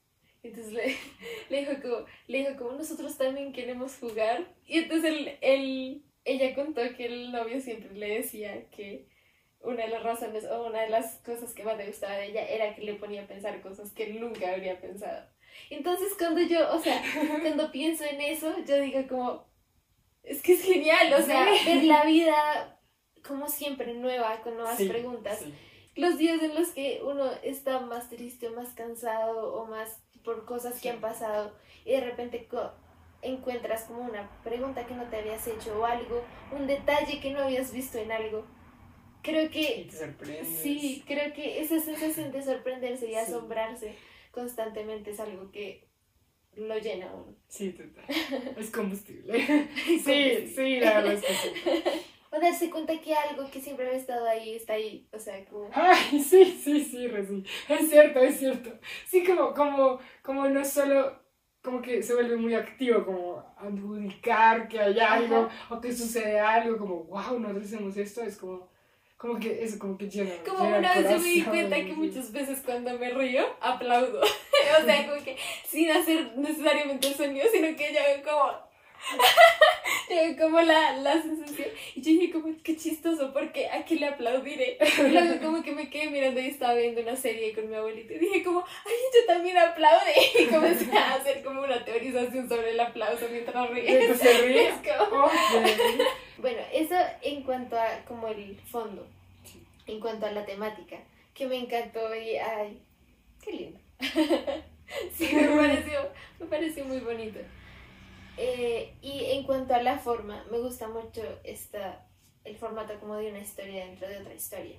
Entonces 0.43 0.73
le, 0.73 0.97
le 1.51 1.61
dijo 1.67 1.83
como, 1.83 2.07
le 2.29 2.39
dijo 2.39 2.57
como 2.59 2.73
nosotros 2.73 3.19
también 3.19 3.53
queremos 3.53 3.97
jugar 3.99 4.55
y 4.67 4.79
entonces 4.79 5.13
él, 5.13 5.39
él- 5.43 6.03
ella 6.25 6.55
contó 6.57 6.83
que 6.97 7.07
el 7.07 7.33
novio 7.33 7.61
siempre 7.61 7.95
le 7.95 8.19
decía 8.19 8.69
que 8.71 9.07
una 9.67 9.83
de 9.85 9.89
las 9.91 10.03
razones 10.03 10.45
o 10.47 10.67
una 10.67 10.83
de 10.83 10.91
las 10.91 11.17
cosas 11.25 11.53
que 11.53 11.63
más 11.65 11.77
me 11.77 11.87
gustaba 11.87 12.15
de 12.15 12.27
ella 12.27 12.47
era 12.49 12.75
que 12.75 12.83
le 12.83 12.95
ponía 12.95 13.23
a 13.23 13.27
pensar 13.27 13.61
cosas 13.61 13.93
que 13.93 14.07
nunca 14.15 14.51
habría 14.53 14.81
pensado. 14.81 15.27
Entonces 15.71 16.15
cuando 16.19 16.41
yo, 16.43 16.73
o 16.75 16.79
sea, 16.81 17.03
cuando 17.43 17.71
pienso 17.71 18.05
en 18.05 18.21
eso, 18.21 18.55
yo 18.67 18.81
digo 18.81 19.07
como, 19.09 19.47
es 20.23 20.43
que 20.43 20.55
es 20.55 20.63
genial, 20.63 21.13
o 21.13 21.23
sea, 21.23 21.47
ver 21.65 21.85
la 21.85 22.05
vida 22.05 22.81
como 23.27 23.49
siempre 23.49 23.93
nueva, 23.95 24.41
con 24.43 24.55
nuevas 24.55 24.77
Sí, 24.77 24.89
preguntas. 24.89 25.39
sí. 25.41 25.55
Los 25.97 26.19
días 26.19 26.43
en 26.43 26.55
los 26.55 26.69
que 26.69 27.01
uno 27.03 27.31
está 27.43 27.81
más 27.81 28.09
triste 28.11 28.49
o 28.49 28.53
más 28.53 28.75
cansado 28.75 29.55
o 29.55 29.67
más 29.67 30.03
por 30.25 30.45
cosas 30.45 30.75
que 30.75 30.81
Sí. 30.81 30.89
han 30.89 31.01
pasado 31.01 31.57
y 31.85 31.93
de 31.93 32.01
repente 32.01 32.47
encuentras 33.23 33.85
como 33.85 34.03
una 34.03 34.29
pregunta 34.45 34.87
que 34.87 34.95
no 34.95 35.05
te 35.05 35.17
habías 35.17 35.47
hecho 35.49 35.81
o 35.81 35.85
algo, 35.87 36.23
un 36.53 36.67
detalle 36.67 37.19
que 37.21 37.31
no 37.31 37.41
habías 37.41 37.73
visto 37.73 37.99
en 37.99 38.13
algo. 38.13 38.45
Creo 39.27 39.45
Y 39.45 39.49
que 39.49 39.87
te 39.91 39.97
sorprendes. 39.97 40.49
sí, 40.49 41.03
creo 41.07 41.33
que 41.35 41.61
esa 41.61 41.79
sensación 41.81 42.33
de 42.33 42.43
sorprenderse 42.43 43.07
y 43.07 43.11
Sí. 43.11 43.17
asombrarse 43.17 43.95
constantemente 44.31 45.11
es 45.11 45.21
algo 45.21 45.51
que 45.51 45.89
lo 46.55 46.79
llena 46.79 47.13
uno. 47.13 47.35
Sí, 47.49 47.71
total. 47.73 48.05
Es 48.57 48.71
combustible. 48.71 49.39
Sí, 49.85 50.53
sí, 50.55 50.81
la 50.81 51.01
verdad 51.01 51.13
es 51.15 51.23
que 51.25 51.35
sí. 51.35 52.01
O 52.31 52.41
darse 52.41 52.71
cuenta 52.71 52.99
que 53.01 53.15
algo 53.15 53.49
que 53.51 53.61
siempre 53.61 53.87
había 53.87 53.99
estado 53.99 54.27
ahí 54.27 54.55
está 54.55 54.75
ahí, 54.75 55.09
o 55.13 55.19
sea, 55.19 55.45
como... 55.47 55.69
Ay, 55.73 56.19
sí, 56.21 56.45
sí, 56.63 56.85
sí, 56.85 57.07
re 57.09 57.25
sí. 57.27 57.43
Es 57.69 57.89
cierto, 57.89 58.19
es 58.21 58.39
cierto. 58.39 58.71
Sí, 59.07 59.25
como, 59.25 59.55
como, 59.55 59.99
como 60.23 60.49
no 60.49 60.65
solo, 60.65 61.19
como 61.63 61.81
que 61.81 62.03
se 62.03 62.15
vuelve 62.15 62.37
muy 62.37 62.55
activo, 62.55 63.05
como 63.05 63.45
adjudicar 63.57 64.69
que 64.69 64.81
hay 64.81 64.99
algo 64.99 65.49
o 65.71 65.81
que 65.81 65.93
sucede 65.93 66.39
algo, 66.41 66.77
como, 66.79 67.05
wow, 67.05 67.39
nosotros 67.39 67.65
hacemos 67.67 67.97
esto, 67.97 68.23
es 68.23 68.37
como, 68.37 68.69
como 69.17 69.39
que 69.39 69.65
eso, 69.65 69.79
como 69.79 69.97
que 69.97 70.09
llena. 70.11 70.33
Como 70.47 70.65
una 70.65 70.95
vez 70.95 71.11
yo 71.11 71.19
me 71.19 71.31
di 71.31 71.43
cuenta 71.43 71.77
que 71.77 71.93
muchas 71.95 72.31
veces 72.33 72.61
cuando 72.65 72.99
me 72.99 73.11
río, 73.11 73.45
aplaudo. 73.61 74.21
o 74.23 74.85
sea, 74.85 75.09
como 75.09 75.23
que 75.25 75.37
sin 75.67 75.91
hacer 75.91 76.37
necesariamente 76.37 77.09
el 77.09 77.15
sonido, 77.15 77.47
sino 77.51 77.77
que 77.77 77.95
yo 77.95 78.01
hago 78.01 78.23
como... 78.23 78.67
yo 80.11 80.37
como 80.43 80.61
la, 80.61 80.97
la 80.99 81.21
sensación. 81.23 81.69
Y 81.95 82.01
yo 82.03 82.11
dije 82.13 82.31
como, 82.33 82.49
qué 82.63 82.77
chistoso, 82.77 83.33
porque 83.33 83.69
a 83.69 83.85
qué 83.85 83.97
le 83.97 84.07
aplaudiré. 84.07 84.79
Y 84.99 85.11
luego 85.11 85.41
como 85.43 85.63
que 85.63 85.73
me 85.73 85.91
quedé 85.91 86.11
mirando 86.11 86.41
y 86.41 86.47
estaba 86.47 86.75
viendo 86.75 87.01
una 87.03 87.17
serie 87.17 87.53
con 87.55 87.69
mi 87.69 87.75
abuelita 87.77 88.15
y 88.15 88.19
dije 88.19 88.43
como, 88.43 88.61
ay, 88.85 88.93
yo 89.15 89.27
también 89.33 89.59
aplaude. 89.59 90.13
Y 90.41 90.47
comencé 90.47 90.97
a 90.97 91.15
hacer 91.15 91.43
como 91.43 91.63
una 91.63 91.85
teorización 91.85 92.49
sobre 92.49 92.71
el 92.71 92.81
aplauso 92.81 93.27
mientras 93.31 93.71
ríes. 93.71 93.89
Entonces 94.03 94.31
se 94.31 94.43
ríe. 94.47 94.69
Es 94.69 94.75
como- 94.99 95.25
Ok. 95.27 95.31
Bueno, 96.39 96.61
eso 96.73 96.95
en 97.23 97.43
cuanto 97.43 97.77
a 97.79 98.05
como 98.07 98.29
el 98.29 98.59
fondo, 98.71 99.07
Sí. 99.45 99.63
en 99.87 100.01
cuanto 100.01 100.27
a 100.27 100.31
la 100.33 100.45
temática, 100.45 100.97
que 101.35 101.47
me 101.47 101.57
encantó 101.57 102.15
y 102.15 102.37
ay, 102.37 102.79
qué 103.43 103.53
lindo. 103.53 103.79
sí, 105.17 105.31
me 105.35 105.49
pareció, 105.57 106.09
me 106.39 106.47
pareció 106.47 106.85
muy 106.85 106.99
bonito. 107.01 107.39
Eh, 108.37 108.95
y 109.01 109.25
en 109.31 109.45
cuanto 109.45 109.75
a 109.75 109.83
la 109.83 109.99
forma, 109.99 110.45
me 110.51 110.59
gusta 110.59 110.89
mucho 110.89 111.23
esta, 111.45 112.07
el 112.45 112.57
formato 112.57 112.99
como 113.01 113.17
de 113.17 113.31
una 113.31 113.39
historia 113.39 113.87
dentro 113.87 114.09
de 114.09 114.19
otra 114.19 114.35
historia. 114.35 114.77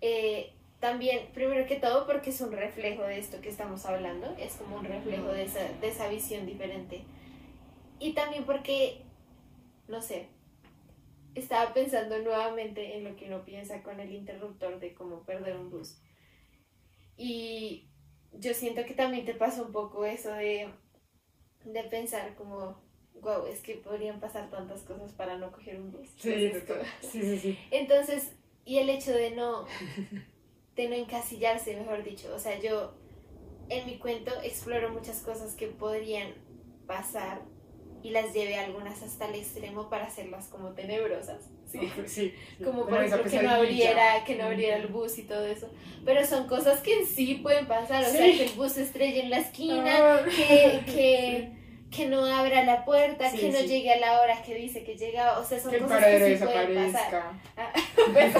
Eh, 0.00 0.52
también, 0.80 1.28
primero 1.32 1.66
que 1.66 1.76
todo, 1.76 2.06
porque 2.06 2.30
es 2.30 2.40
un 2.40 2.52
reflejo 2.52 3.02
de 3.02 3.18
esto 3.18 3.40
que 3.40 3.48
estamos 3.48 3.86
hablando, 3.86 4.34
es 4.36 4.54
como 4.56 4.76
un 4.76 4.84
reflejo 4.84 5.28
de 5.28 5.44
esa, 5.44 5.60
de 5.80 5.88
esa 5.88 6.08
visión 6.08 6.44
diferente. 6.44 7.04
Y 7.98 8.12
también 8.14 8.44
porque, 8.44 9.02
no 9.86 10.02
sé, 10.02 10.26
estaba 11.34 11.72
pensando 11.72 12.18
nuevamente 12.18 12.96
en 12.96 13.04
lo 13.04 13.16
que 13.16 13.26
uno 13.26 13.44
piensa 13.44 13.82
con 13.82 14.00
el 14.00 14.12
interruptor 14.12 14.80
de 14.80 14.92
cómo 14.92 15.22
perder 15.22 15.56
un 15.56 15.70
bus. 15.70 15.98
Y 17.16 17.86
yo 18.32 18.52
siento 18.52 18.84
que 18.84 18.94
también 18.94 19.24
te 19.24 19.34
pasa 19.34 19.62
un 19.62 19.72
poco 19.72 20.04
eso 20.04 20.32
de, 20.32 20.68
de 21.64 21.82
pensar 21.84 22.34
como, 22.34 22.76
wow, 23.20 23.46
es 23.46 23.60
que 23.60 23.74
podrían 23.74 24.20
pasar 24.20 24.50
tantas 24.50 24.82
cosas 24.82 25.12
para 25.12 25.36
no 25.38 25.52
coger 25.52 25.80
un 25.80 25.92
bus. 25.92 26.08
Sí, 26.16 26.32
Entonces, 26.32 26.88
sí, 27.00 27.38
sí. 27.38 27.58
entonces, 27.70 28.32
y 28.64 28.78
el 28.78 28.90
hecho 28.90 29.12
de 29.12 29.30
no, 29.32 29.66
de 30.76 30.88
no 30.88 30.94
encasillarse, 30.94 31.76
mejor 31.76 32.04
dicho. 32.04 32.34
O 32.34 32.38
sea, 32.38 32.58
yo 32.58 32.94
en 33.68 33.86
mi 33.86 33.98
cuento 33.98 34.32
exploro 34.42 34.90
muchas 34.90 35.20
cosas 35.20 35.54
que 35.54 35.68
podrían 35.68 36.34
pasar 36.86 37.42
y 38.02 38.10
las 38.10 38.32
llevé 38.34 38.56
algunas 38.56 39.00
hasta 39.02 39.26
el 39.28 39.36
extremo 39.36 39.88
para 39.88 40.06
hacerlas 40.06 40.48
como 40.48 40.70
tenebrosas. 40.70 41.42
¿sí? 41.70 41.78
Sí, 41.80 41.90
sí. 42.06 42.34
Como 42.64 42.86
por 42.86 43.02
ejemplo 43.02 43.30
que 43.30 43.42
no 43.42 43.50
abriera, 43.50 44.24
que 44.24 44.34
no 44.36 44.44
abriera 44.44 44.76
el 44.76 44.88
bus 44.88 45.18
y 45.18 45.22
todo 45.22 45.46
eso. 45.46 45.70
Pero 46.04 46.26
son 46.26 46.46
cosas 46.48 46.80
que 46.80 47.00
en 47.00 47.06
sí 47.06 47.34
pueden 47.42 47.66
pasar. 47.66 48.02
O 48.04 48.08
sea, 48.10 48.20
que 48.20 48.44
el 48.44 48.52
bus 48.52 48.72
se 48.72 48.82
estrelle 48.82 49.22
en 49.22 49.30
la 49.30 49.38
esquina, 49.38 49.96
Ah. 49.96 50.20
que, 50.24 50.80
que, 50.92 51.52
que 51.90 52.06
no 52.06 52.24
abra 52.24 52.64
la 52.64 52.84
puerta, 52.84 53.30
que 53.32 53.50
no 53.50 53.60
llegue 53.60 53.92
a 53.92 53.98
la 53.98 54.20
hora 54.20 54.42
que 54.42 54.54
dice 54.54 54.82
que 54.84 54.96
llega. 54.96 55.38
O 55.38 55.44
sea, 55.44 55.60
son 55.60 55.70
Que 55.70 55.78
cosas 55.78 55.98
paradero 55.98 56.26
que 56.26 56.38
sí 56.38 56.44
pueden 56.44 56.92
pasar. 56.92 57.22
Ah, 57.56 57.72
pues- 58.12 58.34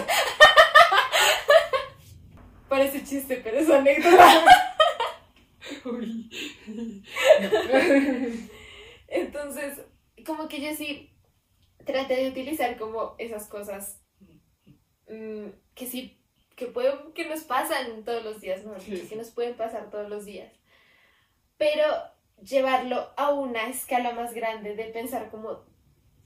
Parece 2.68 3.04
chiste, 3.04 3.40
pero 3.44 3.58
es 3.58 3.68
anécdota. 3.68 4.44
Uy. 5.84 6.30
Entonces, 9.12 9.78
como 10.26 10.48
que 10.48 10.60
yo 10.60 10.74
sí 10.74 11.10
traté 11.84 12.16
de 12.16 12.28
utilizar 12.28 12.78
como 12.78 13.14
esas 13.18 13.46
cosas 13.46 14.00
mm, 15.08 15.48
que 15.74 15.86
sí, 15.86 16.18
que 16.56 16.66
pueden, 16.66 17.12
que 17.12 17.28
nos 17.28 17.40
pasan 17.40 18.04
todos 18.04 18.24
los 18.24 18.40
días, 18.40 18.64
mejor 18.64 18.80
Sí, 18.80 19.06
que 19.08 19.16
nos 19.16 19.30
pueden 19.30 19.54
pasar 19.54 19.90
todos 19.90 20.08
los 20.08 20.24
días. 20.24 20.50
Pero 21.58 21.84
llevarlo 22.42 23.10
a 23.16 23.30
una 23.30 23.68
escala 23.68 24.12
más 24.12 24.32
grande 24.32 24.74
de 24.74 24.84
pensar 24.86 25.30
como 25.30 25.60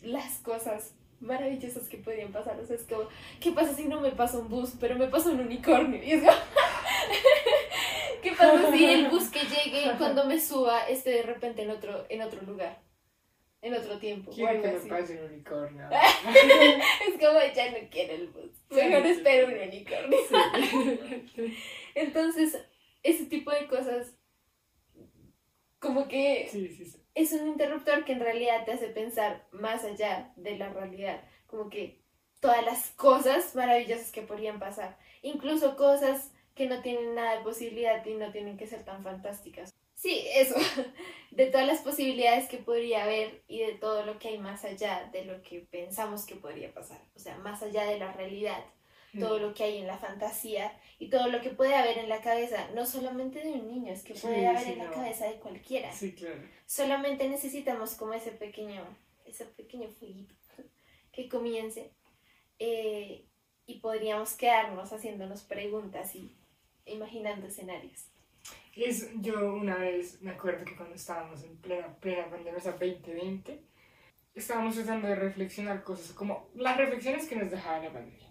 las 0.00 0.38
cosas 0.38 0.94
maravillosas 1.20 1.88
que 1.88 1.98
podían 1.98 2.30
pasar. 2.30 2.58
O 2.60 2.66
sea, 2.66 2.76
es 2.76 2.84
como, 2.84 3.08
¿qué 3.40 3.50
pasa 3.50 3.74
si 3.74 3.84
no 3.84 4.00
me 4.00 4.12
pasa 4.12 4.38
un 4.38 4.48
bus, 4.48 4.74
pero 4.78 4.94
me 4.96 5.08
pasa 5.08 5.30
un 5.30 5.40
unicornio? 5.40 6.02
Y 6.02 6.12
es 6.12 6.20
como, 6.20 6.32
¿qué 8.30 8.36
pasa 8.36 8.72
si 8.72 8.84
el 8.84 9.08
bus 9.10 9.28
que 9.30 9.40
llegue 9.40 9.92
cuando 9.98 10.24
me 10.24 10.40
suba 10.40 10.88
esté 10.88 11.10
de 11.10 11.22
repente 11.22 11.62
en 11.62 11.70
otro, 11.70 12.06
en 12.08 12.22
otro 12.22 12.42
lugar? 12.42 12.80
En 13.62 13.74
otro 13.74 13.98
tiempo. 13.98 14.30
Quiero 14.32 14.60
que 14.62 14.68
me 14.68 14.76
así. 14.76 14.88
pase 14.88 15.18
un 15.18 15.32
unicornio. 15.32 15.88
Es 17.08 17.14
como, 17.18 17.40
ya 17.54 17.70
no 17.70 17.78
quiero 17.90 18.14
el 18.14 18.28
bus. 18.28 18.50
Mejor 18.70 19.02
Sí, 19.02 19.08
sí. 19.08 19.10
espero 19.18 19.46
un 19.48 19.54
unicornio. 19.54 20.18
Sí. 21.34 21.56
Entonces, 21.94 22.58
ese 23.02 23.24
tipo 23.26 23.50
de 23.50 23.66
cosas, 23.66 24.14
como 25.78 26.06
que 26.08 26.48
Sí, 26.50 26.68
sí, 26.68 26.84
sí. 26.84 27.02
es 27.14 27.32
un 27.32 27.48
interruptor 27.48 28.04
que 28.04 28.12
en 28.12 28.20
realidad 28.20 28.64
te 28.64 28.72
hace 28.72 28.88
pensar 28.88 29.46
más 29.52 29.84
allá 29.84 30.32
de 30.36 30.56
la 30.58 30.68
realidad, 30.72 31.22
como 31.46 31.70
que 31.70 32.02
todas 32.40 32.64
las 32.64 32.90
cosas 32.90 33.54
maravillosas 33.54 34.12
que 34.12 34.22
podrían 34.22 34.58
pasar, 34.58 34.98
incluso 35.22 35.76
cosas 35.76 36.32
que 36.56 36.66
no 36.66 36.82
tienen 36.82 37.14
nada 37.14 37.36
de 37.36 37.44
posibilidad 37.44 38.04
y 38.04 38.14
no 38.14 38.32
tienen 38.32 38.56
que 38.56 38.66
ser 38.66 38.84
tan 38.84 39.04
fantásticas. 39.04 39.72
Sí, 39.94 40.26
eso, 40.34 40.56
de 41.30 41.46
todas 41.46 41.66
las 41.66 41.80
posibilidades 41.82 42.48
que 42.48 42.58
podría 42.58 43.04
haber 43.04 43.42
y 43.46 43.60
de 43.60 43.74
todo 43.74 44.04
lo 44.04 44.18
que 44.18 44.28
hay 44.28 44.38
más 44.38 44.64
allá 44.64 45.08
de 45.12 45.24
lo 45.24 45.40
que 45.42 45.60
pensamos 45.60 46.26
que 46.26 46.34
podría 46.34 46.74
pasar, 46.74 47.00
o 47.14 47.18
sea, 47.20 47.36
más 47.38 47.62
allá 47.62 47.84
de 47.84 47.98
la 47.98 48.12
realidad 48.12 48.64
todo 49.18 49.38
lo 49.38 49.54
que 49.54 49.64
hay 49.64 49.78
en 49.78 49.86
la 49.86 49.98
fantasía 49.98 50.78
y 50.98 51.08
todo 51.08 51.28
lo 51.28 51.40
que 51.40 51.50
puede 51.50 51.74
haber 51.74 51.98
en 51.98 52.08
la 52.08 52.20
cabeza, 52.20 52.68
no 52.74 52.86
solamente 52.86 53.40
de 53.40 53.52
un 53.52 53.66
niño, 53.66 53.92
es 53.92 54.02
que 54.02 54.14
puede 54.14 54.40
Sí, 54.40 54.44
haber 54.44 54.62
sí, 54.62 54.72
en 54.72 54.78
la 54.78 54.84
no. 54.84 54.92
cabeza 54.92 55.26
de 55.26 55.36
cualquiera. 55.36 55.92
Sí, 55.92 56.14
claro. 56.14 56.42
Solamente 56.66 57.28
necesitamos 57.28 57.94
como 57.94 58.14
ese 58.14 58.32
pequeño, 58.32 58.84
ese 59.24 59.46
pequeño 59.46 59.88
fueguito 59.88 60.34
que 61.12 61.28
comience 61.28 61.92
eh, 62.58 63.24
y 63.66 63.78
podríamos 63.80 64.34
quedarnos 64.34 64.92
haciéndonos 64.92 65.42
preguntas 65.42 66.14
y 66.14 66.36
imaginando 66.86 67.46
escenarios. 67.46 68.06
Es, 68.74 69.10
yo 69.20 69.54
una 69.54 69.76
vez 69.76 70.20
me 70.20 70.30
acuerdo 70.30 70.64
que 70.64 70.76
cuando 70.76 70.94
estábamos 70.94 71.42
en 71.44 71.56
plena, 71.56 71.94
plena 71.96 72.28
pandemia, 72.28 72.58
o 72.58 72.60
sea, 72.60 72.72
2020, 72.72 73.60
estábamos 74.34 74.74
tratando 74.74 75.08
de 75.08 75.14
reflexionar 75.14 75.82
cosas 75.82 76.12
como 76.12 76.48
las 76.54 76.76
reflexiones 76.76 77.26
que 77.26 77.36
nos 77.36 77.50
dejaba 77.50 77.78
la 77.78 77.92
pandemia 77.92 78.28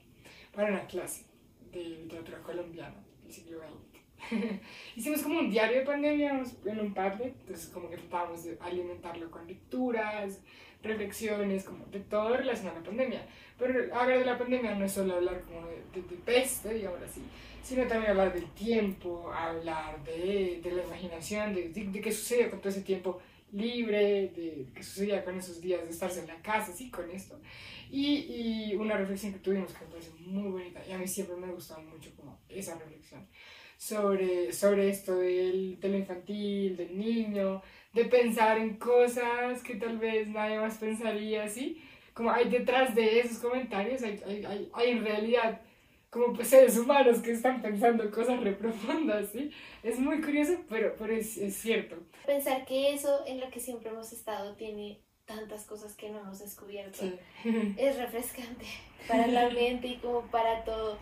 para 0.54 0.70
una 0.70 0.86
clase 0.86 1.26
de 1.72 1.84
literatura 1.84 2.42
colombiana 2.44 3.04
del 3.24 3.32
siglo 3.34 3.60
XX. 3.60 3.96
Hicimos 4.96 5.22
como 5.24 5.40
un 5.40 5.50
diario 5.50 5.80
de 5.80 5.86
pandemia 5.86 6.44
en 6.66 6.80
un 6.80 6.94
Padlet, 6.94 7.36
entonces 7.42 7.70
como 7.70 7.90
que 7.90 7.98
tratábamos 7.98 8.44
de 8.44 8.58
alimentarlo 8.62 9.30
con 9.30 9.48
lecturas, 9.48 10.42
reflexiones, 10.82 11.64
como 11.64 11.86
de 11.88 12.00
todo 12.00 12.38
relacionado 12.38 12.78
a 12.78 12.80
la 12.80 12.86
pandemia. 12.86 13.28
Pero 13.58 13.96
hablar 13.96 14.20
de 14.20 14.26
la 14.26 14.38
pandemia 14.38 14.76
no 14.76 14.86
es 14.86 14.92
solo 14.92 15.16
hablar 15.16 15.42
como 15.42 15.68
de, 15.68 15.84
de, 15.94 16.08
de 16.08 16.16
peste, 16.24 16.74
digamos 16.74 17.02
así, 17.02 17.22
sino 17.66 17.88
también 17.88 18.12
hablar 18.12 18.32
del 18.32 18.48
tiempo, 18.52 19.32
hablar 19.34 20.04
de, 20.04 20.62
de 20.64 20.72
la 20.72 20.84
imaginación, 20.84 21.54
de, 21.56 21.70
de, 21.70 21.86
de 21.86 22.00
qué 22.00 22.12
sucedió 22.12 22.52
con 22.52 22.60
todo 22.60 22.70
ese 22.70 22.84
tiempo 22.84 23.20
libre, 23.52 24.30
de 24.36 24.68
qué 24.76 24.84
sucedía 24.84 25.26
con 25.26 25.36
esos 25.36 25.60
días 25.62 25.84
de 25.84 25.90
estarse 25.90 26.20
en 26.20 26.28
la 26.28 26.40
casa, 26.44 26.72
así 26.72 26.92
con 26.92 27.10
esto. 27.10 27.40
Y, 27.90 28.70
y 28.72 28.76
una 28.76 28.96
reflexión 28.98 29.34
que 29.34 29.40
tuvimos 29.40 29.74
que 29.74 29.84
me 29.84 29.92
parece 29.92 30.12
muy 30.20 30.52
bonita, 30.52 30.80
y 30.88 30.92
a 30.92 31.00
mí 31.00 31.08
siempre 31.08 31.36
me 31.38 31.48
ha 31.48 31.52
gustado 31.52 31.82
mucho 31.82 32.12
como 32.16 32.38
esa 32.50 32.78
reflexión, 32.78 33.26
sobre, 33.78 34.54
sobre 34.54 34.90
esto 34.90 35.18
del, 35.18 35.80
de 35.80 35.90
lo 35.90 35.98
infantil, 35.98 36.78
del 36.78 36.96
niño, 36.98 37.64
de 37.94 38.06
pensar 38.06 38.60
en 38.60 38.78
cosas 38.78 39.64
que 39.64 39.76
tal 39.76 39.98
vez 39.98 40.28
nadie 40.28 40.60
más 40.60 40.78
pensaría, 40.78 41.46
así. 41.46 41.82
Como 42.14 42.30
hay 42.30 42.48
detrás 42.48 42.94
de 42.94 43.22
esos 43.22 43.40
comentarios, 43.40 44.04
hay, 44.04 44.22
hay, 44.26 44.46
hay, 44.46 44.70
hay 44.74 44.90
en 44.92 45.04
realidad 45.04 45.62
como 46.16 46.34
pues, 46.34 46.48
seres 46.48 46.78
humanos 46.78 47.20
que 47.20 47.32
están 47.32 47.62
pensando 47.62 48.10
cosas 48.10 48.40
reprofundas, 48.42 49.30
¿sí? 49.34 49.52
Es 49.84 50.00
muy 50.00 50.22
curioso, 50.22 50.54
pero, 50.70 50.96
pero 50.98 51.12
es, 51.14 51.36
es 51.38 51.56
cierto. 51.58 51.98
Pensar 52.26 52.64
que 52.66 52.94
eso 52.94 53.26
en 53.28 53.42
lo 53.42 53.50
que 53.50 53.60
siempre 53.60 53.90
hemos 53.90 54.14
estado 54.14 54.56
tiene 54.56 55.02
tantas 55.26 55.66
cosas 55.66 55.94
que 55.96 56.10
no 56.10 56.20
hemos 56.22 56.40
descubierto. 56.40 57.00
Sí. 57.00 57.20
Es 57.78 57.98
refrescante 57.98 58.66
para 59.10 59.28
la 59.28 59.50
mente 59.50 59.88
y 59.88 59.98
como 59.98 60.22
para 60.32 60.64
todo. 60.64 60.98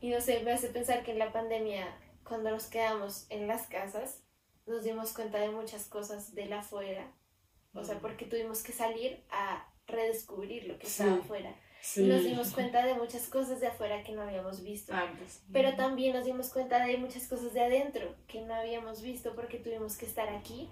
Y 0.00 0.08
no 0.10 0.20
sé, 0.20 0.40
me 0.42 0.50
hace 0.52 0.68
pensar 0.70 1.04
que 1.04 1.12
en 1.12 1.20
la 1.20 1.30
pandemia, 1.32 1.86
cuando 2.24 2.50
nos 2.50 2.66
quedamos 2.66 3.26
en 3.30 3.46
las 3.46 3.68
casas, 3.68 4.24
nos 4.66 4.82
dimos 4.82 5.12
cuenta 5.12 5.38
de 5.38 5.50
muchas 5.50 5.86
cosas 5.86 6.34
de 6.34 6.46
la 6.46 6.60
afuera. 6.60 7.06
O 7.74 7.84
sea, 7.84 7.94
Mm. 7.94 8.00
porque 8.00 8.24
tuvimos 8.24 8.64
que 8.64 8.72
salir 8.72 9.22
a 9.30 9.66
redescubrir 9.86 10.66
lo 10.66 10.78
que 10.80 10.86
Sí. 10.86 11.02
estaba 11.02 11.20
afuera. 11.20 11.54
Sí. 11.82 12.06
Nos 12.06 12.22
dimos 12.24 12.52
cuenta 12.52 12.84
de 12.84 12.94
muchas 12.94 13.26
cosas 13.28 13.60
de 13.60 13.66
afuera 13.68 14.02
que 14.02 14.12
no 14.12 14.22
habíamos 14.22 14.62
visto. 14.62 14.92
Antes. 14.94 15.42
Pero 15.52 15.74
también 15.76 16.14
nos 16.14 16.24
dimos 16.24 16.50
cuenta 16.50 16.84
de 16.84 16.96
muchas 16.98 17.26
cosas 17.26 17.54
de 17.54 17.62
adentro 17.62 18.14
que 18.28 18.42
no 18.42 18.54
habíamos 18.54 19.00
visto 19.02 19.34
porque 19.34 19.58
tuvimos 19.58 19.96
que 19.96 20.06
estar 20.06 20.28
aquí. 20.28 20.68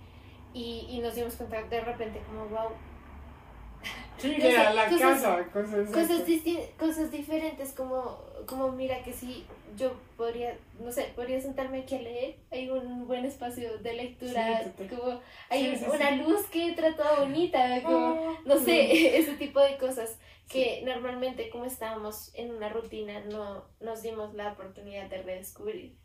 Y, 0.54 0.86
y 0.90 0.98
nos 1.00 1.14
dimos 1.14 1.34
cuenta 1.34 1.62
de 1.62 1.80
repente 1.80 2.20
como, 2.26 2.46
wow, 2.48 2.70
Sí, 4.18 4.36
no 4.38 4.44
sé, 4.44 4.52
la, 4.74 4.84
cosas- 4.88 5.00
casa, 5.00 5.44
cosas, 5.52 5.88
cosas, 5.90 6.22
cosas 6.78 7.10
diferentes 7.10 7.72
como, 7.72 8.18
como 8.46 8.72
mira 8.72 9.02
que 9.02 9.12
si 9.12 9.46
yo 9.78 9.92
podría, 10.16 10.58
no 10.80 10.92
sé, 10.92 11.12
podría 11.16 11.40
sentarme 11.40 11.80
aquí 11.82 11.96
a 11.96 12.02
leer, 12.02 12.36
hay 12.50 12.70
un 12.70 13.06
buen 13.06 13.24
espacio 13.24 13.78
de 13.78 13.94
lectura, 13.94 14.74
Sí, 14.76 14.88
como 14.90 15.20
hay 15.50 15.68
Sí, 15.68 15.76
sí, 15.76 15.86
una 15.86 16.10
luz 16.12 16.46
que 16.50 16.66
entra 16.68 16.96
toda 16.96 17.20
bonita, 17.20 17.82
como, 17.84 18.18
Oh, 18.20 18.36
no 18.44 18.58
sé, 18.58 19.16
ese 19.18 19.34
tipo 19.36 19.60
de 19.60 19.78
cosas 19.78 20.18
que 20.48 20.82
normalmente 20.84 21.50
como 21.50 21.64
estábamos 21.66 22.30
en 22.34 22.50
una 22.54 22.68
rutina 22.70 23.20
no 23.20 23.64
nos 23.80 24.02
dimos 24.02 24.34
la 24.34 24.52
oportunidad 24.52 25.08
de 25.10 25.22
redescubrir. 25.22 25.98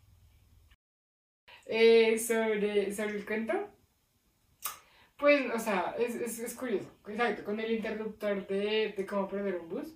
Eh, 1.66 2.18
sobre, 2.20 2.94
sobre 2.94 3.18
el 3.18 3.26
cuento. 3.26 3.54
Pues, 5.18 5.52
o 5.54 5.60
sea, 5.60 5.96
es, 5.98 6.16
es, 6.16 6.40
es 6.40 6.54
curioso. 6.56 6.90
Exacto, 7.08 7.44
con 7.46 7.60
el 7.60 7.72
interruptor 7.72 8.46
de, 8.48 8.94
de 8.96 9.06
cómo 9.06 9.28
perder 9.28 9.56
un 9.58 9.70
bus. 9.70 9.88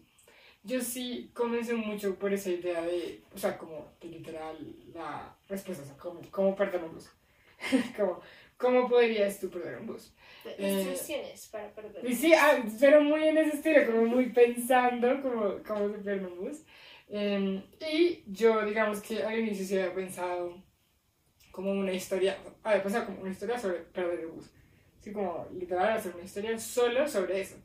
Yo 0.68 0.82
sí 0.82 1.32
comencé 1.34 1.74
mucho 1.74 2.16
por 2.16 2.34
esa 2.34 2.50
idea 2.50 2.82
de, 2.82 3.24
o 3.34 3.38
sea, 3.38 3.58
como 3.58 3.94
de 4.02 4.10
literal 4.10 4.58
la 4.94 5.36
respuesta, 5.48 5.84
o 5.84 5.86
sea, 5.86 5.98
cómo, 5.98 6.22
cómo 6.30 6.56
perder 6.56 6.84
un 6.84 6.94
bus. 6.94 7.10
como, 7.96 8.22
¿Cómo 8.58 8.90
podrías 8.90 9.40
tú 9.40 9.50
perder 9.50 9.80
un 9.80 9.88
bus? 9.88 10.12
Eh, 10.58 10.72
Instrucciones 10.72 11.48
para 11.48 11.70
perder. 11.74 12.04
Y 12.10 12.16
sí, 12.16 12.34
ah, 12.34 12.58
pero 12.80 13.02
muy 13.02 13.28
en 13.28 13.38
ese 13.38 13.58
estilo, 13.58 13.86
como 13.86 14.08
muy 14.08 14.30
pensando 14.30 15.22
cómo, 15.22 15.56
cómo 15.66 15.90
se 15.90 16.00
pierde 16.00 16.26
un 16.26 16.38
bus. 16.40 16.64
Eh, 17.08 17.64
y 17.92 18.24
yo, 18.28 18.66
digamos 18.66 19.02
que 19.02 19.24
al 19.24 19.40
inicio 19.40 19.66
sí 19.66 19.78
había 19.78 19.94
pensado 19.94 20.62
como 21.52 21.72
una 21.72 21.94
historia, 21.94 22.38
había 22.64 22.84
pensado 22.84 23.06
como 23.06 23.22
una 23.22 23.32
historia 23.32 23.60
sobre 23.60 23.80
perder 23.80 24.22
el 24.22 24.28
bus. 24.28 24.50
Así 25.00 25.14
como 25.14 25.48
literal 25.54 25.96
hacer 25.96 26.14
una 26.16 26.26
historia 26.26 26.60
solo 26.60 27.08
sobre 27.08 27.42
eso. 27.42 27.56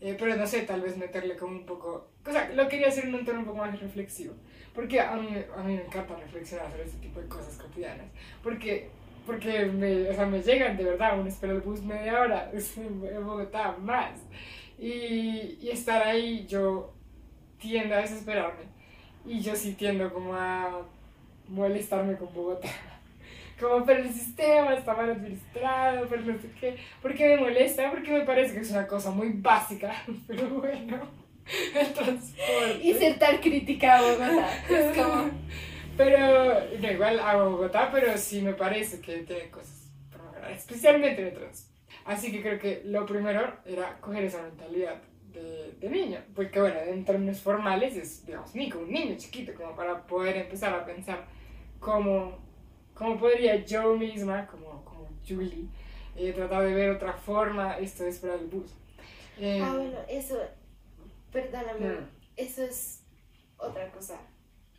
Eh, 0.00 0.16
pero 0.18 0.36
no 0.36 0.46
sé, 0.46 0.62
tal 0.62 0.80
vez 0.80 0.96
meterle 0.96 1.36
como 1.36 1.52
un 1.58 1.66
poco... 1.66 2.12
O 2.28 2.32
sea, 2.32 2.50
lo 2.50 2.68
quería 2.68 2.88
hacer 2.88 3.06
en 3.06 3.14
un 3.14 3.24
tono 3.24 3.40
un 3.40 3.46
poco 3.46 3.58
más 3.58 3.80
reflexivo. 3.80 4.34
Porque 4.74 5.00
a 5.00 5.16
mí, 5.16 5.28
a 5.56 5.62
mí 5.62 5.74
me 5.74 5.84
encanta 5.84 6.14
reflexionar 6.14 6.70
sobre 6.70 6.84
este 6.84 6.98
tipo 6.98 7.20
de 7.20 7.26
cosas 7.26 7.56
cotidianas. 7.56 8.06
Porque, 8.42 8.90
porque 9.26 9.64
me, 9.66 10.08
o 10.10 10.14
sea, 10.14 10.26
me 10.26 10.42
llegan 10.42 10.76
de 10.76 10.84
verdad, 10.84 11.18
uno 11.18 11.28
espera 11.28 11.54
el 11.54 11.62
bus 11.62 11.82
media 11.82 12.20
hora 12.20 12.50
en 12.76 13.26
Bogotá, 13.26 13.76
más. 13.80 14.20
Y, 14.78 15.58
y 15.60 15.70
estar 15.72 16.02
ahí, 16.02 16.46
yo 16.46 16.92
tiendo 17.58 17.94
a 17.94 17.98
desesperarme. 17.98 18.64
Y 19.26 19.40
yo 19.40 19.56
sí 19.56 19.72
tiendo 19.72 20.12
como 20.12 20.34
a 20.34 20.82
molestarme 21.48 22.16
con 22.16 22.32
Bogotá. 22.32 22.68
Como, 23.58 23.84
pero 23.84 24.04
el 24.04 24.12
sistema 24.12 24.72
está 24.74 24.94
mal 24.94 25.10
administrado, 25.10 26.06
pero 26.08 26.22
no 26.22 26.38
sé 26.38 26.48
qué. 26.60 26.76
¿Por 27.02 27.12
qué 27.12 27.34
me 27.34 27.40
molesta? 27.40 27.90
Porque 27.90 28.12
me 28.12 28.20
parece 28.20 28.54
que 28.54 28.60
es 28.60 28.70
una 28.70 28.86
cosa 28.86 29.10
muy 29.10 29.30
básica. 29.30 29.92
Pero 30.28 30.48
bueno, 30.48 31.00
el 31.74 31.92
transporte. 31.92 32.80
Y 32.82 32.94
ser 32.94 33.18
tan 33.18 33.38
crítica 33.38 33.98
a 33.98 34.02
Bogotá. 34.02 34.64
Es 34.68 34.96
como... 34.96 35.30
Pero, 35.96 36.60
no, 36.80 36.90
igual 36.92 37.18
a 37.18 37.36
Bogotá, 37.36 37.90
pero 37.92 38.16
sí 38.16 38.40
me 38.40 38.54
parece 38.54 39.00
que 39.00 39.18
tiene 39.18 39.50
cosas 39.50 39.90
por 40.12 40.22
mejorar, 40.22 40.52
especialmente 40.52 41.22
en 41.22 41.28
el 41.28 41.34
transporte. 41.34 41.78
Así 42.04 42.30
que 42.30 42.40
creo 42.40 42.58
que 42.58 42.82
lo 42.84 43.04
primero 43.04 43.52
era 43.66 43.98
coger 44.00 44.24
esa 44.24 44.42
mentalidad 44.42 45.02
de, 45.32 45.72
de 45.78 45.90
niño. 45.90 46.20
Porque, 46.34 46.60
bueno, 46.60 46.78
en 46.86 47.04
términos 47.04 47.40
formales 47.40 47.96
es, 47.96 48.24
digamos, 48.24 48.54
ni 48.54 48.70
como 48.70 48.84
un 48.84 48.92
niño 48.92 49.16
chiquito, 49.18 49.52
como 49.54 49.74
para 49.74 50.06
poder 50.06 50.36
empezar 50.36 50.72
a 50.72 50.84
pensar 50.86 51.26
cómo, 51.80 52.38
cómo 52.94 53.18
podría 53.18 53.56
yo 53.64 53.96
misma, 53.96 54.46
como, 54.46 54.84
como 54.84 55.08
Julie, 55.28 55.66
eh, 56.16 56.32
tratar 56.32 56.62
de 56.62 56.74
ver 56.74 56.90
otra 56.90 57.12
forma 57.12 57.76
esto 57.78 58.04
de 58.04 58.10
esperar 58.10 58.38
el 58.38 58.46
bus. 58.46 58.72
Eh, 59.40 59.60
Ah, 59.62 59.74
bueno, 59.74 59.98
eso, 60.08 60.36
perdóname, 61.32 61.86
Mm. 62.00 62.10
eso 62.36 62.62
es 62.64 63.04
otra 63.56 63.90
cosa 63.92 64.20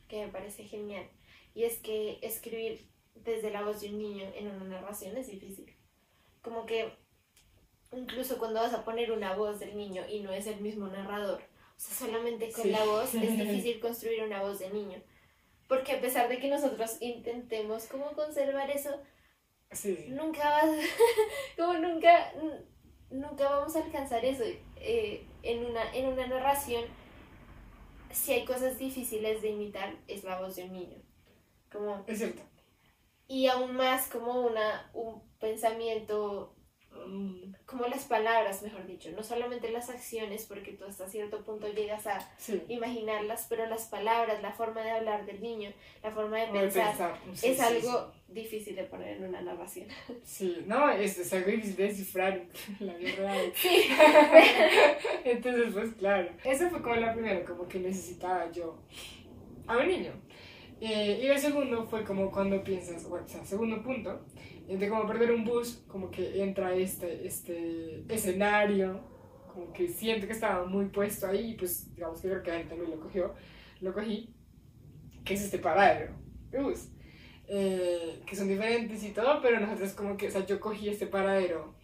que 0.08 0.26
me 0.26 0.32
parece 0.32 0.64
genial. 0.64 1.08
Y 1.54 1.64
es 1.64 1.78
que 1.80 2.20
escribir 2.22 2.90
desde 3.16 3.52
la 3.52 3.64
voz 3.64 3.82
de 3.82 3.90
un 3.90 3.98
niño 3.98 4.26
en 4.36 4.48
una 4.48 4.66
narración 4.66 5.18
es 5.18 5.28
difícil. 5.28 5.76
Como 6.42 6.66
que 6.66 6.94
incluso 7.92 8.38
cuando 8.38 8.62
vas 8.62 8.74
a 8.74 8.86
poner 8.86 9.12
una 9.12 9.36
voz 9.36 9.60
del 9.60 9.76
niño 9.76 10.04
y 10.08 10.22
no 10.22 10.32
es 10.32 10.48
el 10.48 10.62
mismo 10.62 10.88
narrador, 10.88 11.42
o 11.42 11.80
sea, 11.80 12.08
solamente 12.08 12.52
con 12.52 12.64
Sí. 12.64 12.70
la 12.72 12.86
voz 12.86 13.14
es 13.16 13.22
difícil 13.66 13.80
construir 13.80 14.24
una 14.24 14.42
voz 14.42 14.60
de 14.60 14.70
niño. 14.70 15.02
Porque 15.68 15.94
a 15.94 16.02
pesar 16.02 16.30
de 16.30 16.40
que 16.40 16.48
nosotros 16.50 16.98
intentemos 17.02 17.86
como 17.86 18.12
conservar 18.14 18.72
eso, 18.72 19.00
sí, 19.72 20.06
nunca 20.10 20.50
vas, 20.50 20.72
como 21.58 21.74
nunca, 21.74 22.34
nunca 23.12 23.50
vamos 23.50 23.76
a 23.76 23.84
alcanzar 23.84 24.24
eso. 24.26 24.43
Eh, 24.78 25.26
en, 25.43 25.65
una, 25.65 25.93
en 25.93 26.08
una 26.08 26.28
narración, 26.28 26.86
si 28.12 28.34
hay 28.34 28.45
cosas 28.45 28.78
difíciles 28.78 29.41
de 29.41 29.50
imitar, 29.50 29.95
es 30.08 30.24
la 30.24 30.39
voz 30.39 30.56
de 30.56 30.63
un 30.63 30.74
niño. 30.74 30.98
Como, 31.72 32.04
Es 32.08 32.17
cierto. 32.17 32.41
y 33.28 33.48
aún 33.48 33.76
más 33.76 34.08
como 34.08 34.41
una, 34.41 34.89
un 34.93 35.22
pensamiento, 35.39 36.54
como 37.66 37.86
las 37.88 38.06
palabras, 38.06 38.62
mejor 38.62 38.86
dicho, 38.88 39.10
no 39.12 39.22
solamente 39.24 39.72
las 39.72 39.90
acciones, 39.90 40.46
porque 40.46 40.74
tú 40.74 40.86
hasta 40.86 41.08
cierto 41.08 41.44
punto 41.44 41.68
llegas 41.72 42.08
a 42.08 42.20
Sí. 42.38 42.62
imaginarlas, 42.68 43.46
pero 43.50 43.66
las 43.68 43.86
palabras, 43.86 44.42
la 44.42 44.52
forma 44.52 44.82
de 44.82 44.92
hablar 44.92 45.26
del 45.26 45.42
niño, 45.42 45.72
la 46.04 46.12
forma 46.12 46.38
de 46.38 46.48
pensar, 46.48 46.90
pensar. 46.90 47.18
Sí, 47.34 47.48
es 47.50 47.58
sí, 47.58 47.64
algo 47.64 48.12
difícil 48.28 48.76
de 48.76 48.84
poner 48.84 49.18
en 49.18 49.26
una 49.30 49.42
narración. 49.42 49.88
Sí, 50.24 50.64
no, 50.66 50.90
es, 50.90 51.18
es 51.20 51.32
algo 51.34 51.52
difícil 51.52 51.76
de 51.76 51.84
descifrar 51.84 52.44
la. 52.80 52.94
Sí. 53.54 53.90
Entonces, 55.24 55.74
pues 55.74 55.94
claro, 55.96 56.30
esa 56.44 56.70
fue 56.70 56.82
como 56.82 56.96
la 56.96 57.14
primera, 57.14 57.44
como 57.46 57.68
que 57.68 57.80
necesitaba 57.80 58.52
yo 58.52 58.78
a 59.68 59.78
un 59.78 59.88
niño. 59.88 60.12
Eh, 60.82 61.20
y 61.24 61.28
el 61.28 61.38
segundo 61.38 61.86
fue 61.86 62.04
como 62.06 62.32
cuando 62.32 62.64
piensas, 62.64 63.04
o 63.06 63.28
sea, 63.28 63.44
segundo 63.46 63.84
punto, 63.84 64.22
cómo 64.90 65.08
perder 65.08 65.32
un 65.32 65.44
bus, 65.46 65.84
como 65.88 66.12
que 66.12 66.42
entra 66.44 66.74
este, 66.76 67.26
este 67.28 68.06
escenario, 68.10 69.02
como 69.48 69.72
que 69.74 69.88
siento 69.88 70.28
que 70.28 70.34
estaba 70.34 70.66
muy 70.66 70.88
puesto 70.88 71.28
ahí, 71.28 71.56
pues 71.58 71.94
digamos 71.96 72.22
que 72.22 72.30
creo 72.30 72.44
que 72.44 72.62
él 72.62 72.68
también 72.68 72.92
lo 72.92 73.00
cogió, 73.00 73.34
lo 73.82 73.94
cogí, 73.94 74.36
que 75.24 75.34
es 75.36 75.42
este 75.44 75.60
paradero 75.60 76.16
de 76.52 76.62
bus. 76.62 76.90
eh, 77.48 78.22
que 78.26 78.36
son 78.36 78.48
diferentes 78.48 79.04
y 79.04 79.12
todo, 79.14 79.42
pero 79.42 79.60
nosotros 79.60 79.94
como 79.94 80.18
que, 80.18 80.28
o 80.28 80.32
sea, 80.32 80.46
yo 80.46 80.60
cogí 80.60 80.90
este 80.90 81.08
paradero 81.08 81.79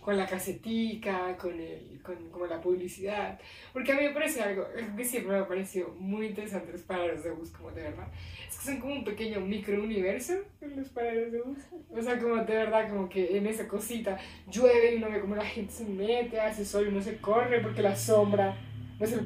con 0.00 0.16
la 0.16 0.26
casetica, 0.26 1.36
con, 1.36 1.60
el, 1.60 2.00
con 2.02 2.16
como 2.30 2.46
la 2.46 2.60
publicidad, 2.60 3.38
porque 3.72 3.92
a 3.92 3.96
mí 3.96 4.02
me 4.02 4.10
parece 4.10 4.40
algo, 4.40 4.66
algo 4.76 4.96
que 4.96 5.04
siempre 5.04 5.32
me 5.32 5.38
ha 5.38 5.46
parecido 5.46 5.94
muy 5.98 6.26
interesante 6.28 6.72
los 6.72 6.82
paraderos 6.82 7.22
de 7.22 7.30
bus, 7.30 7.50
como 7.50 7.70
de 7.70 7.82
verdad, 7.82 8.08
es 8.48 8.58
que 8.58 8.64
son 8.64 8.80
como 8.80 8.94
un 8.94 9.04
pequeño 9.04 9.40
microuniverso 9.40 10.34
los 10.60 10.88
paraderos 10.88 11.32
de 11.32 11.42
bus, 11.42 11.58
o 11.90 12.02
sea, 12.02 12.18
como 12.18 12.36
de 12.36 12.54
verdad, 12.54 12.88
como 12.88 13.08
que 13.08 13.36
en 13.36 13.46
esa 13.46 13.68
cosita 13.68 14.18
llueve 14.50 14.94
y 14.94 14.96
uno 14.96 15.10
ve 15.10 15.20
como 15.20 15.36
la 15.36 15.44
gente 15.44 15.72
se 15.72 15.84
mete, 15.84 16.40
hace 16.40 16.64
sol 16.64 16.86
y 16.86 16.88
uno 16.88 17.02
se 17.02 17.18
corre 17.18 17.60
porque 17.60 17.82
la 17.82 17.94
sombra 17.94 18.56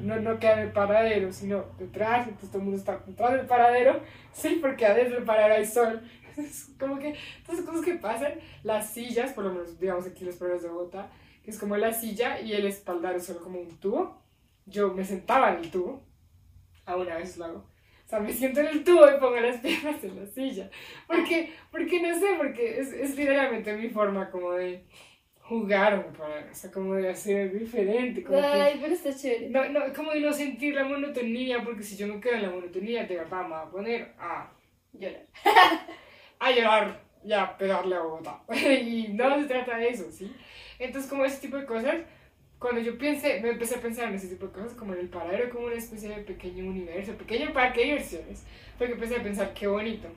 no, 0.01 0.19
no 0.21 0.39
queda 0.39 0.53
en 0.53 0.59
el 0.59 0.71
paradero, 0.71 1.31
sino 1.33 1.65
detrás, 1.77 2.27
entonces 2.27 2.49
todo 2.49 2.59
el 2.59 2.63
mundo 2.65 2.79
está 2.79 3.01
detrás 3.05 3.33
del 3.33 3.45
paradero, 3.45 4.01
sí, 4.31 4.59
porque 4.61 4.85
adentro 4.85 5.15
del 5.15 5.25
paradero 5.25 5.55
hay 5.55 5.65
sol, 5.65 6.01
Es 6.37 6.69
como 6.79 6.99
que 6.99 7.15
todas 7.45 7.61
las 7.61 7.69
cosas 7.69 7.85
que 7.85 7.95
pasan, 7.95 8.33
las 8.63 8.89
sillas, 8.89 9.33
por 9.33 9.45
lo 9.45 9.51
menos 9.51 9.79
digamos 9.79 10.05
aquí 10.05 10.25
los 10.25 10.35
pueblos 10.35 10.61
de 10.63 10.69
Bogotá, 10.69 11.09
que 11.43 11.51
es 11.51 11.59
como 11.59 11.77
la 11.77 11.93
silla 11.93 12.39
y 12.41 12.53
el 12.53 12.65
espaldar 12.65 13.15
es 13.15 13.25
solo 13.25 13.41
como 13.41 13.59
un 13.59 13.77
tubo. 13.79 14.21
Yo 14.65 14.93
me 14.93 15.05
sentaba 15.05 15.53
en 15.53 15.63
el 15.63 15.71
tubo, 15.71 16.01
a 16.85 16.95
veces 16.95 17.37
lo 17.37 17.45
hago. 17.45 17.57
O 18.05 18.07
sea, 18.07 18.19
me 18.19 18.31
siento 18.31 18.59
en 18.59 18.67
el 18.67 18.83
tubo 18.83 19.07
y 19.09 19.19
pongo 19.19 19.39
las 19.39 19.57
piernas 19.61 20.03
en 20.03 20.15
la 20.19 20.27
silla. 20.27 20.69
Porque, 21.07 21.51
porque 21.71 22.01
no 22.01 22.17
sé, 22.19 22.27
porque 22.37 22.79
es, 22.79 22.91
es 22.93 23.15
literalmente 23.15 23.75
mi 23.75 23.89
forma 23.89 24.29
como 24.29 24.51
de 24.51 24.85
jugar, 25.39 26.11
para, 26.13 26.51
o 26.51 26.55
sea, 26.55 26.71
como 26.71 26.95
de 26.95 27.09
hacer 27.09 27.57
diferente. 27.57 28.23
Como 28.23 28.39
que- 28.39 28.45
Ay, 28.45 28.79
pero 28.81 28.93
está 28.93 29.15
chévere. 29.15 29.49
no, 29.49 29.67
no, 29.69 29.93
como 29.93 30.11
de 30.11 30.21
no 30.21 30.33
sentir 30.33 30.75
la 30.75 30.83
monotonía, 30.83 31.63
porque 31.63 31.83
si 31.83 31.95
yo 31.95 32.07
me 32.07 32.19
quedo 32.19 32.33
en 32.35 32.41
la 32.43 32.49
monotonía, 32.51 33.05
de 33.05 33.17
verdad 33.17 33.43
me 33.43 33.49
va 33.49 33.61
a 33.61 33.69
poner 33.71 34.13
a, 34.19 34.51
Llorar. 34.93 35.25
a 36.39 36.51
llorar 36.51 37.01
y 37.23 37.33
a 37.33 37.57
pegarle 37.57 37.95
a 37.95 38.01
Bogotá. 38.01 38.41
y 38.53 39.09
no 39.09 39.39
se 39.41 39.47
trata 39.47 39.77
de 39.77 39.89
eso, 39.89 40.11
¿sí? 40.11 40.33
Entonces, 40.79 41.09
como 41.09 41.25
ese 41.25 41.41
tipo 41.41 41.57
de 41.57 41.65
cosas, 41.65 41.95
cuando 42.59 42.81
yo 42.81 42.97
pensé, 42.97 43.41
me 43.41 43.49
empecé 43.49 43.75
a 43.75 43.81
pensar 43.81 44.09
en 44.09 44.15
ese 44.15 44.27
tipo 44.27 44.47
de 44.47 44.53
cosas, 44.53 44.73
como 44.73 44.93
en 44.93 44.99
el 44.99 45.09
paradero, 45.09 45.49
como 45.49 45.67
una 45.67 45.75
especie 45.75 46.09
de 46.09 46.17
pequeño 46.17 46.65
universo, 46.65 47.13
pequeño 47.13 47.53
parque 47.53 47.81
de 47.81 47.85
diversiones, 47.87 48.43
porque 48.77 48.93
empecé 48.93 49.17
a 49.17 49.23
pensar 49.23 49.53
qué 49.53 49.67
bonito 49.67 50.07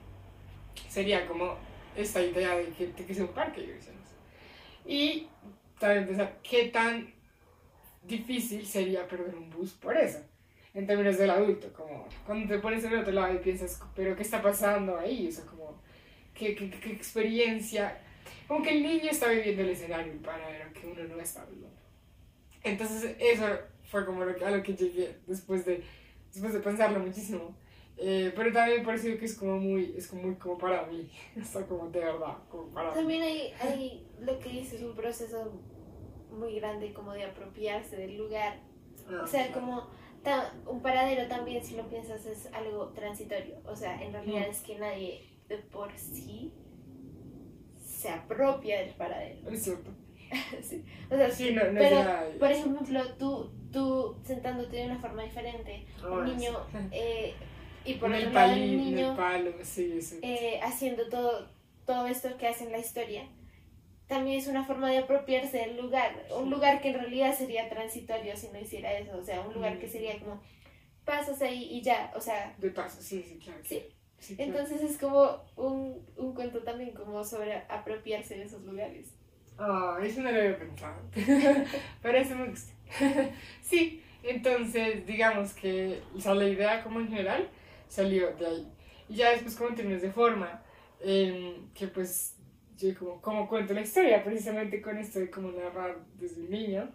sería 0.88 1.26
como 1.26 1.56
esta 1.96 2.22
idea 2.22 2.56
de 2.56 2.68
que, 2.68 2.88
de 2.88 3.04
que 3.04 3.14
sea 3.14 3.24
un 3.24 3.32
parque 3.32 3.60
de 3.60 3.66
diversiones. 3.66 4.08
Y 4.86 5.28
también 5.78 6.06
pensar 6.06 6.38
qué 6.42 6.68
tan 6.68 7.12
difícil 8.02 8.64
sería 8.66 9.06
perder 9.06 9.34
un 9.34 9.50
bus 9.50 9.72
por 9.72 9.96
eso, 9.96 10.20
en 10.74 10.86
términos 10.86 11.18
del 11.18 11.30
adulto, 11.30 11.72
como 11.72 12.06
cuando 12.24 12.54
te 12.54 12.60
pones 12.60 12.84
en 12.84 12.92
el 12.92 13.00
otro 13.00 13.12
lado 13.12 13.34
y 13.34 13.38
piensas, 13.38 13.80
pero 13.94 14.14
¿qué 14.14 14.22
está 14.22 14.40
pasando 14.40 14.96
ahí? 14.98 15.28
O 15.28 15.32
sea, 15.32 15.44
como, 15.44 15.80
¿qué, 16.38 16.54
qué, 16.54 16.70
qué 16.70 16.92
experiencia? 16.92 18.00
Como 18.46 18.62
que 18.62 18.70
el 18.70 18.82
niño 18.82 19.10
está 19.10 19.28
viviendo 19.28 19.62
el 19.62 19.70
escenario, 19.70 20.12
el 20.12 20.18
paradero, 20.20 20.72
que 20.72 20.86
uno 20.86 21.04
no 21.04 21.20
está 21.20 21.44
viviendo. 21.46 21.76
Entonces, 22.62 23.16
eso 23.18 23.46
fue 23.90 24.04
como 24.06 24.24
lo 24.24 24.34
que, 24.34 24.44
a 24.44 24.50
lo 24.50 24.62
que 24.62 24.74
llegué 24.74 25.16
después 25.26 25.64
de, 25.64 25.82
después 26.32 26.52
de 26.52 26.60
pensarlo 26.60 27.00
muchísimo. 27.00 27.54
Eh, 28.00 28.32
pero 28.36 28.52
también 28.52 28.78
me 28.80 28.84
pareció 28.86 29.18
que 29.18 29.24
es 29.24 29.34
como 29.34 29.56
muy, 29.56 29.94
es 29.96 30.06
como 30.06 30.22
muy 30.22 30.36
como 30.36 30.56
para 30.56 30.86
mí, 30.86 31.10
está 31.36 31.66
como 31.66 31.88
de 31.90 31.98
verdad, 32.00 32.36
como 32.48 32.68
para. 32.72 32.92
También 32.94 33.22
hay, 33.22 33.52
hay 33.60 34.06
lo 34.20 34.38
que 34.38 34.50
dices, 34.50 34.82
un 34.82 34.94
proceso 34.94 35.60
muy 36.30 36.54
grande 36.60 36.92
como 36.92 37.12
de 37.12 37.24
apropiarse 37.24 37.96
del 37.96 38.16
lugar. 38.16 38.60
Ah, 39.10 39.22
O 39.24 39.26
sea, 39.26 39.50
como 39.52 39.88
ta- 40.22 40.54
un 40.66 40.80
paradero 40.80 41.26
también, 41.26 41.64
si 41.64 41.74
lo 41.76 41.88
piensas, 41.88 42.24
es 42.26 42.46
algo 42.52 42.88
transitorio. 42.90 43.56
O 43.64 43.74
sea, 43.74 44.00
en 44.02 44.12
realidad 44.12 44.46
Mm. 44.46 44.50
es 44.50 44.60
que 44.60 44.78
nadie 44.78 45.27
de 45.48 45.58
por 45.58 45.96
sí 45.96 46.52
se 47.84 48.08
apropia 48.10 48.80
del 48.80 48.94
paradero. 48.94 49.50
Es 49.50 49.62
cierto. 49.64 49.90
Sí. 50.62 50.84
O 51.10 51.16
sea, 51.16 51.30
Sí, 51.30 51.52
no, 51.54 51.64
no 51.72 51.78
pero, 51.78 51.96
nada. 52.04 52.28
por 52.38 52.52
ejemplo, 52.52 53.02
tú, 53.18 53.50
tú 53.72 54.16
sentándote 54.24 54.76
de 54.76 54.84
una 54.86 54.98
forma 54.98 55.22
diferente, 55.24 55.86
un 56.06 56.24
niño, 56.26 56.52
eh, 56.92 57.34
y 57.84 57.94
por 57.94 58.12
el 58.12 58.24
lado 58.24 58.34
palito, 58.34 58.56
el 58.56 58.62
en 58.74 58.80
el 58.80 58.84
niño 58.94 59.16
palo, 59.16 59.52
sí, 59.62 60.02
sí. 60.02 60.18
eh, 60.22 60.60
haciendo 60.62 61.08
todo, 61.08 61.48
todo 61.86 62.06
esto 62.06 62.36
que 62.36 62.46
hace 62.46 62.64
en 62.64 62.72
la 62.72 62.78
historia, 62.78 63.26
también 64.06 64.38
es 64.38 64.48
una 64.48 64.64
forma 64.66 64.90
de 64.90 64.98
apropiarse 64.98 65.56
del 65.58 65.78
lugar, 65.78 66.26
un 66.38 66.50
lugar 66.50 66.82
que 66.82 66.88
en 66.90 66.94
realidad 67.00 67.34
sería 67.34 67.68
transitorio 67.70 68.36
si 68.36 68.48
no 68.48 68.60
hiciera 68.60 68.92
eso, 68.98 69.16
o 69.16 69.22
sea, 69.24 69.40
un 69.40 69.54
lugar 69.54 69.78
que 69.78 69.86
Mm. 69.86 69.90
sería 69.90 70.18
como, 70.18 70.42
pasas 71.06 71.40
ahí 71.40 71.68
y 71.70 71.80
ya, 71.80 72.12
o 72.14 72.20
sea, 72.20 72.54
De 72.58 72.68
paso, 72.70 73.00
sí, 73.00 73.22
sí, 73.26 73.38
claro. 73.38 73.60
Sí. 73.64 73.82
Sí, 74.18 74.36
claro. 74.36 74.50
entonces 74.50 74.82
es 74.82 74.98
como 74.98 75.44
un, 75.56 76.04
un 76.16 76.34
cuento 76.34 76.62
también 76.62 76.92
como 76.92 77.24
sobre 77.24 77.54
apropiarse 77.68 78.36
de 78.36 78.44
esos 78.44 78.62
lugares. 78.64 79.14
Ah, 79.58 79.98
eso 80.02 80.22
no 80.22 80.30
lo 80.30 80.38
había 80.38 80.58
pensado. 80.58 81.00
Pero 82.02 82.18
eso 82.18 82.34
me 82.36 82.48
gusta. 82.48 82.72
sí, 83.62 84.02
entonces 84.22 85.06
digamos 85.06 85.52
que 85.54 86.02
o 86.14 86.20
sea, 86.20 86.34
la 86.34 86.48
idea 86.48 86.82
como 86.82 87.00
en 87.00 87.08
general 87.08 87.48
salió 87.88 88.34
de 88.36 88.46
ahí. 88.46 88.72
Y 89.08 89.16
ya 89.16 89.30
después 89.30 89.56
como 89.56 89.70
en 89.70 89.76
términos 89.76 90.02
de 90.02 90.10
forma, 90.12 90.62
em, 91.00 91.68
que 91.74 91.88
pues 91.88 92.36
yo 92.76 92.96
como, 92.96 93.20
como 93.20 93.48
cuento 93.48 93.74
la 93.74 93.80
historia 93.80 94.22
precisamente 94.22 94.80
con 94.80 94.96
esto 94.98 95.18
de 95.18 95.30
cómo 95.30 95.50
narrar 95.50 95.98
desde 96.14 96.42
un 96.42 96.50
niño, 96.50 96.88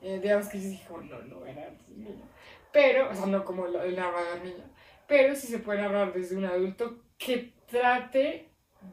eh, 0.00 0.18
digamos 0.22 0.48
que 0.48 0.60
yo 0.60 0.68
dije 0.68 0.86
como 0.86 1.02
no, 1.02 1.20
no 1.22 1.40
voy 1.40 1.50
a 1.50 1.54
narrar 1.54 1.76
desde 1.78 1.94
un 1.94 2.04
niño. 2.04 2.24
Pero, 2.72 3.10
o 3.10 3.14
sea, 3.14 3.26
no 3.26 3.44
como 3.44 3.66
el 3.66 3.96
narrador 3.96 4.42
niño, 4.44 4.64
pero 5.08 5.34
sí 5.34 5.46
se 5.46 5.58
puede 5.58 5.80
narrar 5.82 6.12
desde 6.12 6.36
un 6.36 6.44
adulto 6.44 6.98
que 7.18 7.52
trate 7.70 8.48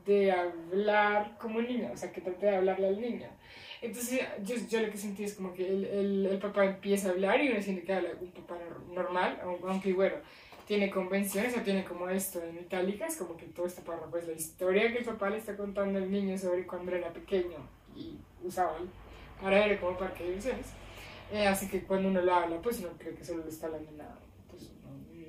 de 0.06 0.32
hablar 0.32 1.38
como 1.40 1.60
un 1.60 1.68
niño, 1.68 1.92
o 1.94 1.98
sea, 1.98 2.12
que 2.12 2.22
trate 2.22 2.46
de 2.48 2.56
hablarle 2.56 2.88
al 2.88 3.00
niño. 3.02 3.28
Entonces, 3.82 4.22
yo, 4.44 4.56
yo 4.70 4.80
lo 4.80 4.90
que 4.92 4.98
sentí 4.98 5.24
es 5.24 5.34
como 5.36 5.54
que 5.54 5.68
el, 5.68 6.26
el, 6.26 6.40
papá 6.40 6.66
empieza 6.66 7.10
a 7.10 7.12
hablar 7.12 7.42
y 7.44 7.50
uno 7.50 7.62
siente 7.62 7.84
que 7.84 7.94
habla 7.94 8.10
un 8.20 8.32
papá 8.32 8.56
nor- 8.56 8.94
normal, 8.94 9.40
au- 9.44 9.60
aunque 9.68 9.92
bueno, 9.94 10.16
tiene 10.66 10.90
convenciones 10.90 11.56
o 11.58 11.62
tiene 11.62 11.84
como 11.84 12.08
esto 12.10 12.42
en 12.42 12.58
itálicas, 12.58 13.18
como 13.18 13.36
que 13.36 13.46
todo 13.48 13.66
este 13.66 13.82
párrafo 13.82 14.18
es 14.18 14.26
la 14.28 14.34
historia 14.34 14.92
que 14.92 15.00
el 15.00 15.06
papá 15.06 15.30
le 15.30 15.38
está 15.38 15.58
contando 15.58 16.00
al 16.00 16.10
niño 16.10 16.38
sobre 16.38 16.66
cuando 16.66 16.96
era 16.96 17.12
pequeño 17.12 17.58
y 17.96 18.18
usaba 18.42 18.78
el 18.78 18.88
paradero 19.42 19.80
como 19.82 19.98
parque 19.98 20.24
de 20.24 20.30
diversiones. 20.30 20.68
Eh, 21.32 21.46
así 21.48 21.68
que 21.68 21.84
cuando 21.84 22.08
uno 22.08 22.22
lo 22.22 22.34
habla, 22.34 22.62
pues 22.62 22.80
uno 22.80 22.90
cree 22.98 23.14
que 23.16 23.26
solo 23.26 23.44
le 23.44 23.50
está 23.50 23.68
hablando 23.68 23.92
nada. 23.92 24.18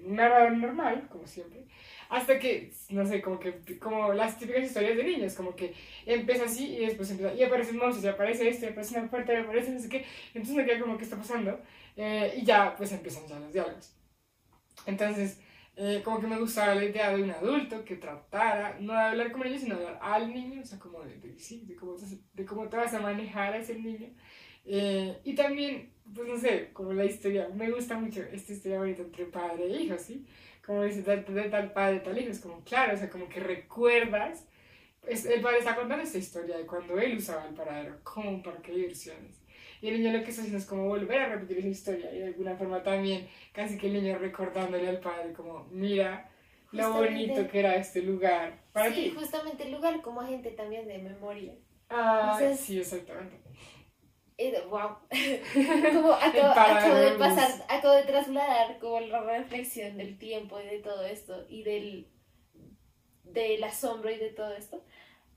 Narrador 0.04 0.56
normal, 0.56 1.08
como 1.10 1.26
siempre. 1.26 1.66
Hasta 2.08 2.38
que, 2.38 2.72
no 2.90 3.06
sé, 3.06 3.20
como 3.22 3.38
que, 3.38 3.78
como 3.78 4.12
las 4.12 4.38
típicas 4.38 4.64
historias 4.64 4.96
de 4.96 5.04
niños, 5.04 5.34
como 5.34 5.56
que 5.56 5.74
empieza 6.06 6.44
así 6.44 6.76
y 6.76 6.86
después 6.86 7.10
empieza, 7.10 7.34
y 7.34 7.42
aparecen 7.42 7.78
monstruos, 7.78 8.04
y 8.04 8.08
aparece 8.08 8.48
esto, 8.48 8.66
y 8.66 8.68
aparece 8.70 8.98
una 8.98 9.10
puerta, 9.10 9.32
y 9.32 9.36
aparece 9.36 9.70
no 9.70 9.80
sé 9.80 9.88
qué. 9.88 10.04
Entonces 10.34 10.56
me 10.56 10.64
queda 10.64 10.80
como, 10.80 10.96
¿qué 10.98 11.04
está 11.04 11.16
pasando? 11.16 11.60
Eh, 11.96 12.34
y 12.38 12.44
ya, 12.44 12.74
pues 12.76 12.92
empiezan 12.92 13.26
ya 13.26 13.38
los 13.38 13.52
diálogos. 13.52 13.94
Entonces, 14.86 15.40
eh, 15.76 16.02
como 16.04 16.20
que 16.20 16.26
me 16.26 16.38
gustaba 16.38 16.74
la 16.74 16.84
idea 16.84 17.16
de 17.16 17.22
un 17.22 17.30
adulto 17.30 17.84
que 17.84 17.96
tratara, 17.96 18.76
no 18.80 18.92
de 18.92 19.00
hablar 19.00 19.32
como 19.32 19.44
niño, 19.44 19.58
sino 19.58 19.76
de 19.76 19.86
hablar 19.86 20.00
al 20.02 20.32
niño, 20.32 20.60
o 20.62 20.64
sea, 20.64 20.78
como 20.78 21.00
de, 21.02 21.18
de, 21.18 21.38
sí, 21.38 21.64
de, 21.66 21.74
cómo, 21.74 21.96
de 22.32 22.44
cómo 22.44 22.68
te 22.68 22.76
vas 22.76 22.94
a 22.94 23.00
manejar 23.00 23.54
a 23.54 23.58
ese 23.58 23.74
niño. 23.74 24.08
Eh, 24.64 25.18
y 25.24 25.34
también, 25.34 25.92
pues 26.14 26.28
no 26.28 26.36
sé, 26.38 26.70
como 26.72 26.92
la 26.92 27.04
historia, 27.04 27.48
me 27.54 27.70
gusta 27.70 27.98
mucho 27.98 28.22
esta 28.32 28.52
historia 28.52 28.78
bonita 28.78 29.02
entre 29.02 29.26
padre 29.26 29.64
e 29.66 29.82
hijo, 29.82 29.96
¿sí? 29.98 30.24
Como 30.64 30.82
dice, 30.84 31.02
tal, 31.02 31.24
de 31.26 31.42
tal 31.50 31.72
padre, 31.72 32.00
tal 32.00 32.18
hijo, 32.18 32.30
es 32.30 32.40
como 32.40 32.62
claro, 32.64 32.94
o 32.94 32.96
sea, 32.96 33.10
como 33.10 33.28
que 33.28 33.40
recuerdas, 33.40 34.46
es, 35.06 35.26
el 35.26 35.42
padre 35.42 35.58
está 35.58 35.76
contando 35.76 36.02
esta 36.02 36.16
historia 36.18 36.56
de 36.56 36.64
cuando 36.66 36.98
él 36.98 37.18
usaba 37.18 37.46
el 37.46 37.54
paradero 37.54 37.98
como 38.02 38.30
un 38.30 38.42
parque 38.42 38.72
de 38.72 38.78
diversiones. 38.78 39.42
Y 39.82 39.88
el 39.88 39.98
niño 40.00 40.16
lo 40.16 40.24
que 40.24 40.30
está 40.30 40.40
haciendo 40.40 40.56
es 40.58 40.64
como 40.64 40.88
volver 40.88 41.18
a 41.20 41.28
repetir 41.28 41.58
esa 41.58 41.68
historia 41.68 42.10
y 42.14 42.18
de 42.20 42.26
alguna 42.28 42.56
forma 42.56 42.82
también 42.82 43.28
casi 43.52 43.76
que 43.76 43.88
el 43.88 43.92
niño 43.94 44.16
recordándole 44.18 44.88
al 44.88 45.00
padre 45.00 45.34
como, 45.34 45.66
mira 45.70 46.30
lo 46.72 46.84
Justamente- 46.84 47.26
bonito 47.32 47.50
que 47.52 47.58
era 47.58 47.76
este 47.76 48.00
lugar 48.00 48.62
para 48.72 48.88
sí, 48.88 48.94
ti. 48.94 49.10
justamente 49.14 49.64
el 49.64 49.72
lugar 49.72 50.00
como 50.00 50.22
agente 50.22 50.52
también 50.52 50.88
de 50.88 50.98
memoria. 50.98 51.52
Ah, 51.90 52.38
Entonces- 52.40 52.64
sí, 52.64 52.80
exactamente. 52.80 53.36
Wow. 54.68 54.96
como 55.92 56.12
acabo, 56.12 56.46
acabo 56.46 56.94
de 56.96 57.12
pasar, 57.12 57.64
acabo 57.68 57.94
de 57.94 58.02
trasladar 58.02 58.78
como 58.78 58.98
la 59.00 59.22
reflexión 59.22 59.96
del 59.96 60.18
tiempo 60.18 60.60
y 60.60 60.66
de 60.66 60.78
todo 60.80 61.04
esto 61.04 61.46
y 61.48 61.62
del 61.62 62.08
del 63.22 63.62
asombro 63.64 64.10
y 64.10 64.16
de 64.16 64.30
todo 64.30 64.54
esto 64.54 64.84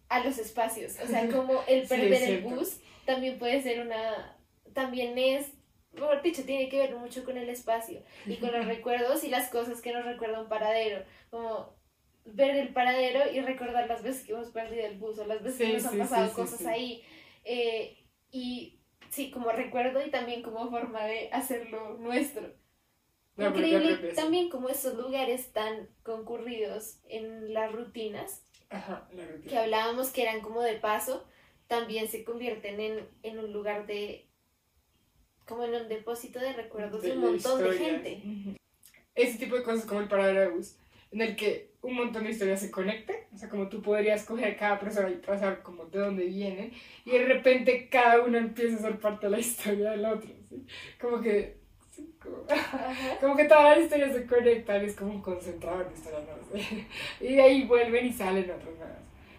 a 0.10 0.24
los 0.24 0.38
espacios. 0.40 0.96
O 1.04 1.08
sea, 1.08 1.30
como 1.30 1.62
el 1.68 1.88
perder 1.88 2.24
el 2.24 2.42
bus 2.42 2.80
también 3.06 3.38
puede 3.38 3.62
ser 3.62 3.82
una 3.82 4.36
también 4.74 5.18
es 5.18 5.52
mejor 5.94 6.22
dicho, 6.22 6.44
tiene 6.44 6.70
que 6.70 6.80
ver 6.80 6.96
mucho 6.96 7.24
con 7.24 7.38
el 7.38 7.50
espacio 7.50 8.04
y 8.26 8.36
con 8.36 8.52
los 8.52 8.66
recuerdos 8.66 9.24
y 9.24 9.30
las 9.30 9.50
cosas 9.50 9.82
que 9.82 9.92
nos 9.92 10.06
recuerda 10.06 10.42
un 10.42 10.50
paradero, 10.50 11.04
como 11.30 11.76
ver 12.26 12.56
el 12.56 12.74
paradero 12.74 13.32
y 13.32 13.42
recordar 13.42 13.88
las 13.88 14.04
veces 14.04 14.24
que 14.24 14.34
hemos 14.34 14.50
perdido 14.50 14.86
el 14.86 14.98
bus 14.98 15.18
o 15.20 15.26
las 15.26 15.42
veces 15.42 15.58
Sí, 15.58 15.66
que 15.66 15.74
nos 15.74 15.86
han 15.86 15.98
pasado 16.00 16.34
cosas 16.34 16.66
ahí. 16.66 17.04
Eh, 17.44 17.98
y 18.32 18.77
sí, 19.10 19.32
como 19.32 19.52
recuerdo 19.52 20.06
y 20.06 20.10
también 20.10 20.42
como 20.42 20.70
forma 20.70 21.06
de 21.06 21.30
hacerlo 21.32 21.98
nuestro. 22.00 22.54
Propia 23.36 23.68
Increíble 23.68 24.14
también 24.14 24.50
como 24.50 24.68
esos 24.68 24.96
lugares 24.96 25.54
tan 25.54 25.90
concurridos 26.02 27.00
en 27.08 27.54
las 27.54 27.72
rutinas 27.72 28.44
Ajá, 28.70 29.08
la 29.14 29.28
rutina. 29.28 29.50
que 29.50 29.58
hablábamos 29.58 30.10
que 30.10 30.24
eran 30.24 30.42
como 30.42 30.62
de 30.62 30.74
paso, 30.74 31.24
también 31.68 32.08
se 32.08 32.24
convierten 32.24 32.80
en, 32.80 33.08
en 33.22 33.38
un 33.38 33.54
lugar 33.54 33.86
de 33.86 34.28
como 35.48 35.64
en 35.64 35.76
un 35.76 35.88
depósito 35.88 36.40
de 36.40 36.54
recuerdos 36.54 37.02
de, 37.02 37.12
un 37.12 37.20
montón 37.20 37.64
de 37.64 37.78
gente. 37.78 38.58
Ese 39.16 39.38
tipo 39.38 39.56
de 39.56 39.64
cosas 39.64 39.86
como 39.86 40.02
el 40.02 40.08
paradero 40.08 40.42
de 40.42 40.50
bus, 40.50 40.76
en 41.12 41.22
el 41.22 41.36
que 41.36 41.72
un 41.82 41.96
montón 41.96 42.24
de 42.24 42.32
historias 42.32 42.60
se 42.60 42.72
conectan, 42.72 43.16
o 43.34 43.38
sea, 43.38 43.48
como 43.50 43.68
tú 43.70 43.82
podrías 43.82 44.24
coger 44.26 44.54
a 44.54 44.58
cada 44.58 44.80
persona 44.80 45.10
y 45.10 45.16
trazar 45.16 45.62
como 45.62 45.86
de 45.86 46.00
dónde 46.00 46.26
vienen, 46.26 46.72
y 47.06 47.12
de 47.12 47.26
repente 47.26 47.88
cada 47.90 48.22
uno 48.22 48.38
empieza 48.38 48.78
a 48.78 48.82
ser 48.82 49.00
parte 49.00 49.28
de 49.28 49.32
la 49.32 49.40
historia 49.40 49.92
del 49.92 50.06
otro, 50.06 50.30
¿sí? 50.50 50.66
Como 51.00 51.22
que, 51.22 51.58
sí, 51.92 52.14
Como, 52.22 52.38
como 53.22 53.36
que 53.38 53.46
todas 53.46 53.76
las 53.76 53.84
historias 53.86 54.14
se 54.14 54.26
conectan, 54.26 54.84
es 54.84 54.96
como 54.96 55.12
un 55.14 55.22
concentrador 55.22 55.88
de 55.90 55.96
historias, 55.96 56.24
no 56.28 56.60
sé. 56.60 56.86
Y 57.22 57.36
de 57.36 57.42
ahí 57.42 57.64
vuelven 57.66 58.08
y 58.08 58.12
salen 58.14 58.44
otras 58.50 58.76
nuevas. 58.76 58.98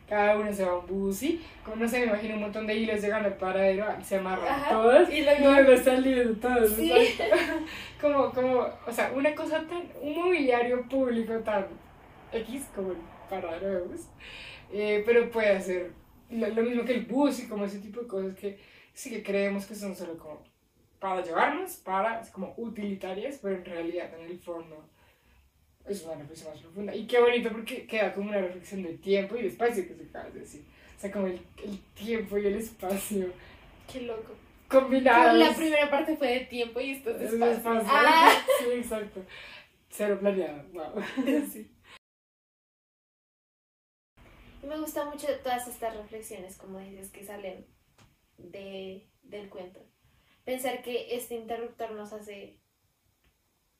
Cada 0.09 0.39
uno 0.39 0.51
se 0.51 0.65
va 0.65 0.71
a 0.73 0.79
un 0.79 0.87
bus 0.87 1.23
y, 1.23 1.45
como 1.63 1.77
no 1.77 1.87
sé, 1.89 1.99
me 2.01 2.07
imagino 2.07 2.37
un 2.37 2.41
montón 2.41 2.67
de 2.67 2.75
hilos 2.77 3.03
llegan 3.03 3.27
al 3.27 3.37
paradero, 3.37 3.85
se 4.03 4.17
amarran 4.17 4.47
Ajá. 4.49 4.71
todos 4.71 5.11
Y 5.13 5.21
luego- 5.21 5.51
luego 5.51 5.77
saliendo 5.77 6.35
todos. 6.37 6.71
Sí. 6.71 6.91
exacto. 6.93 7.37
Como, 8.01 8.31
como, 8.33 8.67
o 8.87 8.93
sea, 8.93 9.13
una 9.15 9.35
cosa 9.35 9.59
tan, 9.67 9.83
un 10.01 10.15
mobiliario 10.15 10.89
público 10.89 11.35
tan 11.41 11.67
X 12.33 12.67
como 12.75 12.93
el 12.93 12.99
paradero 13.31 13.75
de 13.75 13.81
bus, 13.83 14.01
eh, 14.73 15.03
pero 15.07 15.31
puede 15.31 15.51
hacer 15.57 15.91
lo, 16.31 16.49
lo 16.49 16.63
mismo 16.63 16.85
que 16.85 16.95
el 16.95 17.07
bus 17.07 17.41
y 17.41 17.49
como 17.49 17.65
ese 17.65 17.79
tipo 17.79 18.01
de 18.01 18.07
cosas 18.07 18.37
que 18.37 18.59
sí 18.93 19.11
que 19.11 19.23
creemos 19.23 19.67
que 19.67 19.75
son 19.75 19.95
solo 19.97 20.17
como 20.19 20.43
para 20.99 21.23
llevarnos, 21.23 21.77
para, 21.77 22.21
como 22.33 22.55
utilitarias, 22.57 23.39
pero 23.41 23.55
en 23.57 23.65
realidad 23.65 24.11
en 24.19 24.27
el 24.31 24.39
fondo 24.39 24.85
es 25.87 26.03
una 26.05 26.17
reflexión 26.17 26.51
más 26.53 26.61
profunda. 26.61 26.95
Y 26.95 27.07
qué 27.07 27.21
bonito 27.21 27.51
porque 27.51 27.87
queda 27.87 28.13
como 28.13 28.29
una 28.31 28.41
reflexión 28.41 28.83
del 28.83 28.99
tiempo 29.01 29.35
y 29.37 29.39
del 29.39 29.47
espacio 29.53 29.87
que 29.87 29.95
se 29.95 30.03
acaba 30.11 30.29
de 30.31 30.41
decir. 30.41 30.65
O 30.97 31.01
sea, 31.01 31.13
como 31.13 31.29
el, 31.29 31.41
el 31.65 31.79
tiempo 31.95 32.37
y 32.37 32.47
el 32.49 32.57
espacio 32.57 33.33
Qué 33.91 34.01
loco. 34.03 34.35
combinados. 34.69 35.39
La 35.39 35.55
primera 35.55 35.89
parte 35.89 36.17
fue 36.17 36.29
de 36.29 36.41
tiempo 36.41 36.81
y 36.81 36.91
esto 36.91 37.11
es 37.11 37.19
de 37.21 37.25
Es 37.27 37.33
espacio. 37.33 37.57
espacio. 37.57 37.89
Ah, 37.91 38.33
Sí, 38.59 38.65
exacto. 38.75 39.25
Cero 39.89 40.19
planeado. 40.21 40.65
Wow. 40.73 41.03
sí. 41.53 41.71
Y 44.69 44.71
Me 44.71 44.79
gusta 44.79 45.07
mucho 45.07 45.27
todas 45.43 45.67
estas 45.67 45.97
reflexiones, 45.97 46.59
como 46.59 46.79
dices, 46.79 47.11
que 47.11 47.25
salen 47.25 47.67
de, 48.37 49.09
del 49.23 49.49
cuento. 49.49 49.81
Pensar 50.45 50.83
que 50.83 51.17
este 51.17 51.37
interruptor 51.37 51.93
nos 51.93 52.13
hace... 52.13 52.59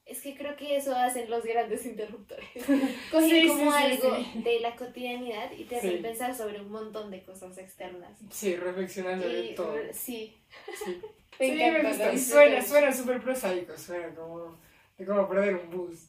Es 0.07 0.23
que 0.23 0.35
creo 0.35 0.57
que 0.57 0.77
eso 0.79 0.97
hacen 0.97 1.29
los 1.29 1.45
grandes 1.45 1.85
interruptores. 1.93 2.49
Cogen 3.13 3.29
Sí, 3.29 3.49
como 3.49 3.71
sí, 3.71 3.77
algo 3.77 4.17
sí. 4.17 4.43
de 4.43 4.61
la 4.61 4.75
cotidianidad 4.77 5.53
y 5.53 5.65
te 5.65 5.77
hacen 5.77 6.01
pensar 6.01 6.35
sobre 6.35 6.63
un 6.63 6.71
montón 6.71 7.11
de 7.11 7.23
cosas 7.23 7.59
externas. 7.59 8.19
Sí, 8.31 8.57
reflexionar 8.57 9.21
sobre 9.21 9.41
Y 9.51 9.55
todo. 9.55 9.75
sí, 9.93 10.35
Sí. 10.87 11.03
me 11.39 11.47
encanta, 11.49 11.83
me 11.83 11.89
gusta. 11.91 12.11
disfruto 12.13 12.35
Suena, 12.41 12.63
suena 12.63 12.93
súper 12.95 13.21
prosaico, 13.21 13.77
suena 13.77 14.15
como, 14.15 14.59
como 15.07 15.29
perder 15.29 15.57
un 15.57 15.71
bus. 15.71 16.09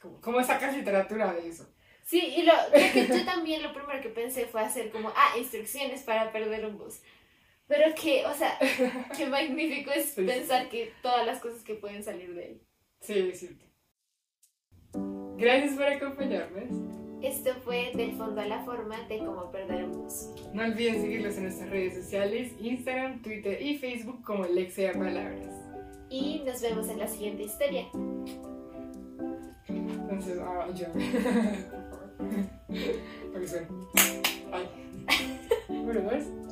Como, 0.00 0.20
¿Cómo 0.20 0.44
sacas 0.44 0.76
literatura 0.76 1.32
de 1.32 1.48
eso? 1.48 1.68
Sí, 2.04 2.34
y 2.36 2.42
lo, 2.42 2.52
creo 2.70 2.92
que 2.92 3.06
yo 3.06 3.24
también 3.24 3.62
lo 3.62 3.72
primero 3.72 4.00
que 4.00 4.08
pensé 4.08 4.46
fue 4.46 4.60
hacer 4.60 4.90
como, 4.90 5.10
ah, 5.10 5.38
instrucciones 5.38 6.02
para 6.02 6.32
perder 6.32 6.66
un 6.66 6.78
bus. 6.78 7.00
Pero 7.66 7.94
que, 7.94 8.26
o 8.26 8.34
sea, 8.34 8.58
qué 9.16 9.26
magnífico 9.26 9.90
es 9.92 10.06
Sí, 10.06 10.22
sí, 10.22 10.26
pensar 10.26 10.68
que 10.68 10.92
todas 11.00 11.24
las 11.24 11.40
cosas 11.40 11.62
que 11.62 11.74
pueden 11.74 12.02
salir 12.02 12.34
de 12.34 12.46
él. 12.46 12.62
Sí, 13.00 13.30
es 13.32 13.40
cierto. 13.40 13.64
Gracias 15.36 15.74
por 15.74 15.84
acompañarnos. 15.84 16.92
Esto 17.22 17.54
fue 17.64 17.92
Del 17.94 18.16
fondo 18.16 18.40
a 18.40 18.46
la 18.46 18.64
forma 18.64 19.00
de 19.06 19.18
cómo 19.18 19.50
perder 19.52 19.84
un 19.84 19.92
bus. 19.92 20.28
No 20.52 20.64
olviden 20.64 21.00
seguirlos 21.00 21.36
en 21.36 21.44
nuestras 21.44 21.70
redes 21.70 21.94
sociales, 21.94 22.52
Instagram, 22.60 23.22
Twitter 23.22 23.62
y 23.62 23.78
Facebook 23.78 24.22
como 24.24 24.44
Lexia 24.44 24.92
Palabras. 24.92 25.54
Y 26.10 26.42
nos 26.44 26.60
vemos 26.60 26.88
en 26.88 26.98
la 26.98 27.06
siguiente 27.06 27.44
historia. 27.44 27.86
Entonces, 30.12 30.38
ah, 30.42 30.66
ya. 30.74 30.88
Por 30.92 31.02
favor. 31.10 32.10
Para 33.32 33.40
que 33.40 33.48
suene. 33.48 33.66
Ay. 34.52 34.68
Uno, 35.68 36.00
dos. 36.02 36.51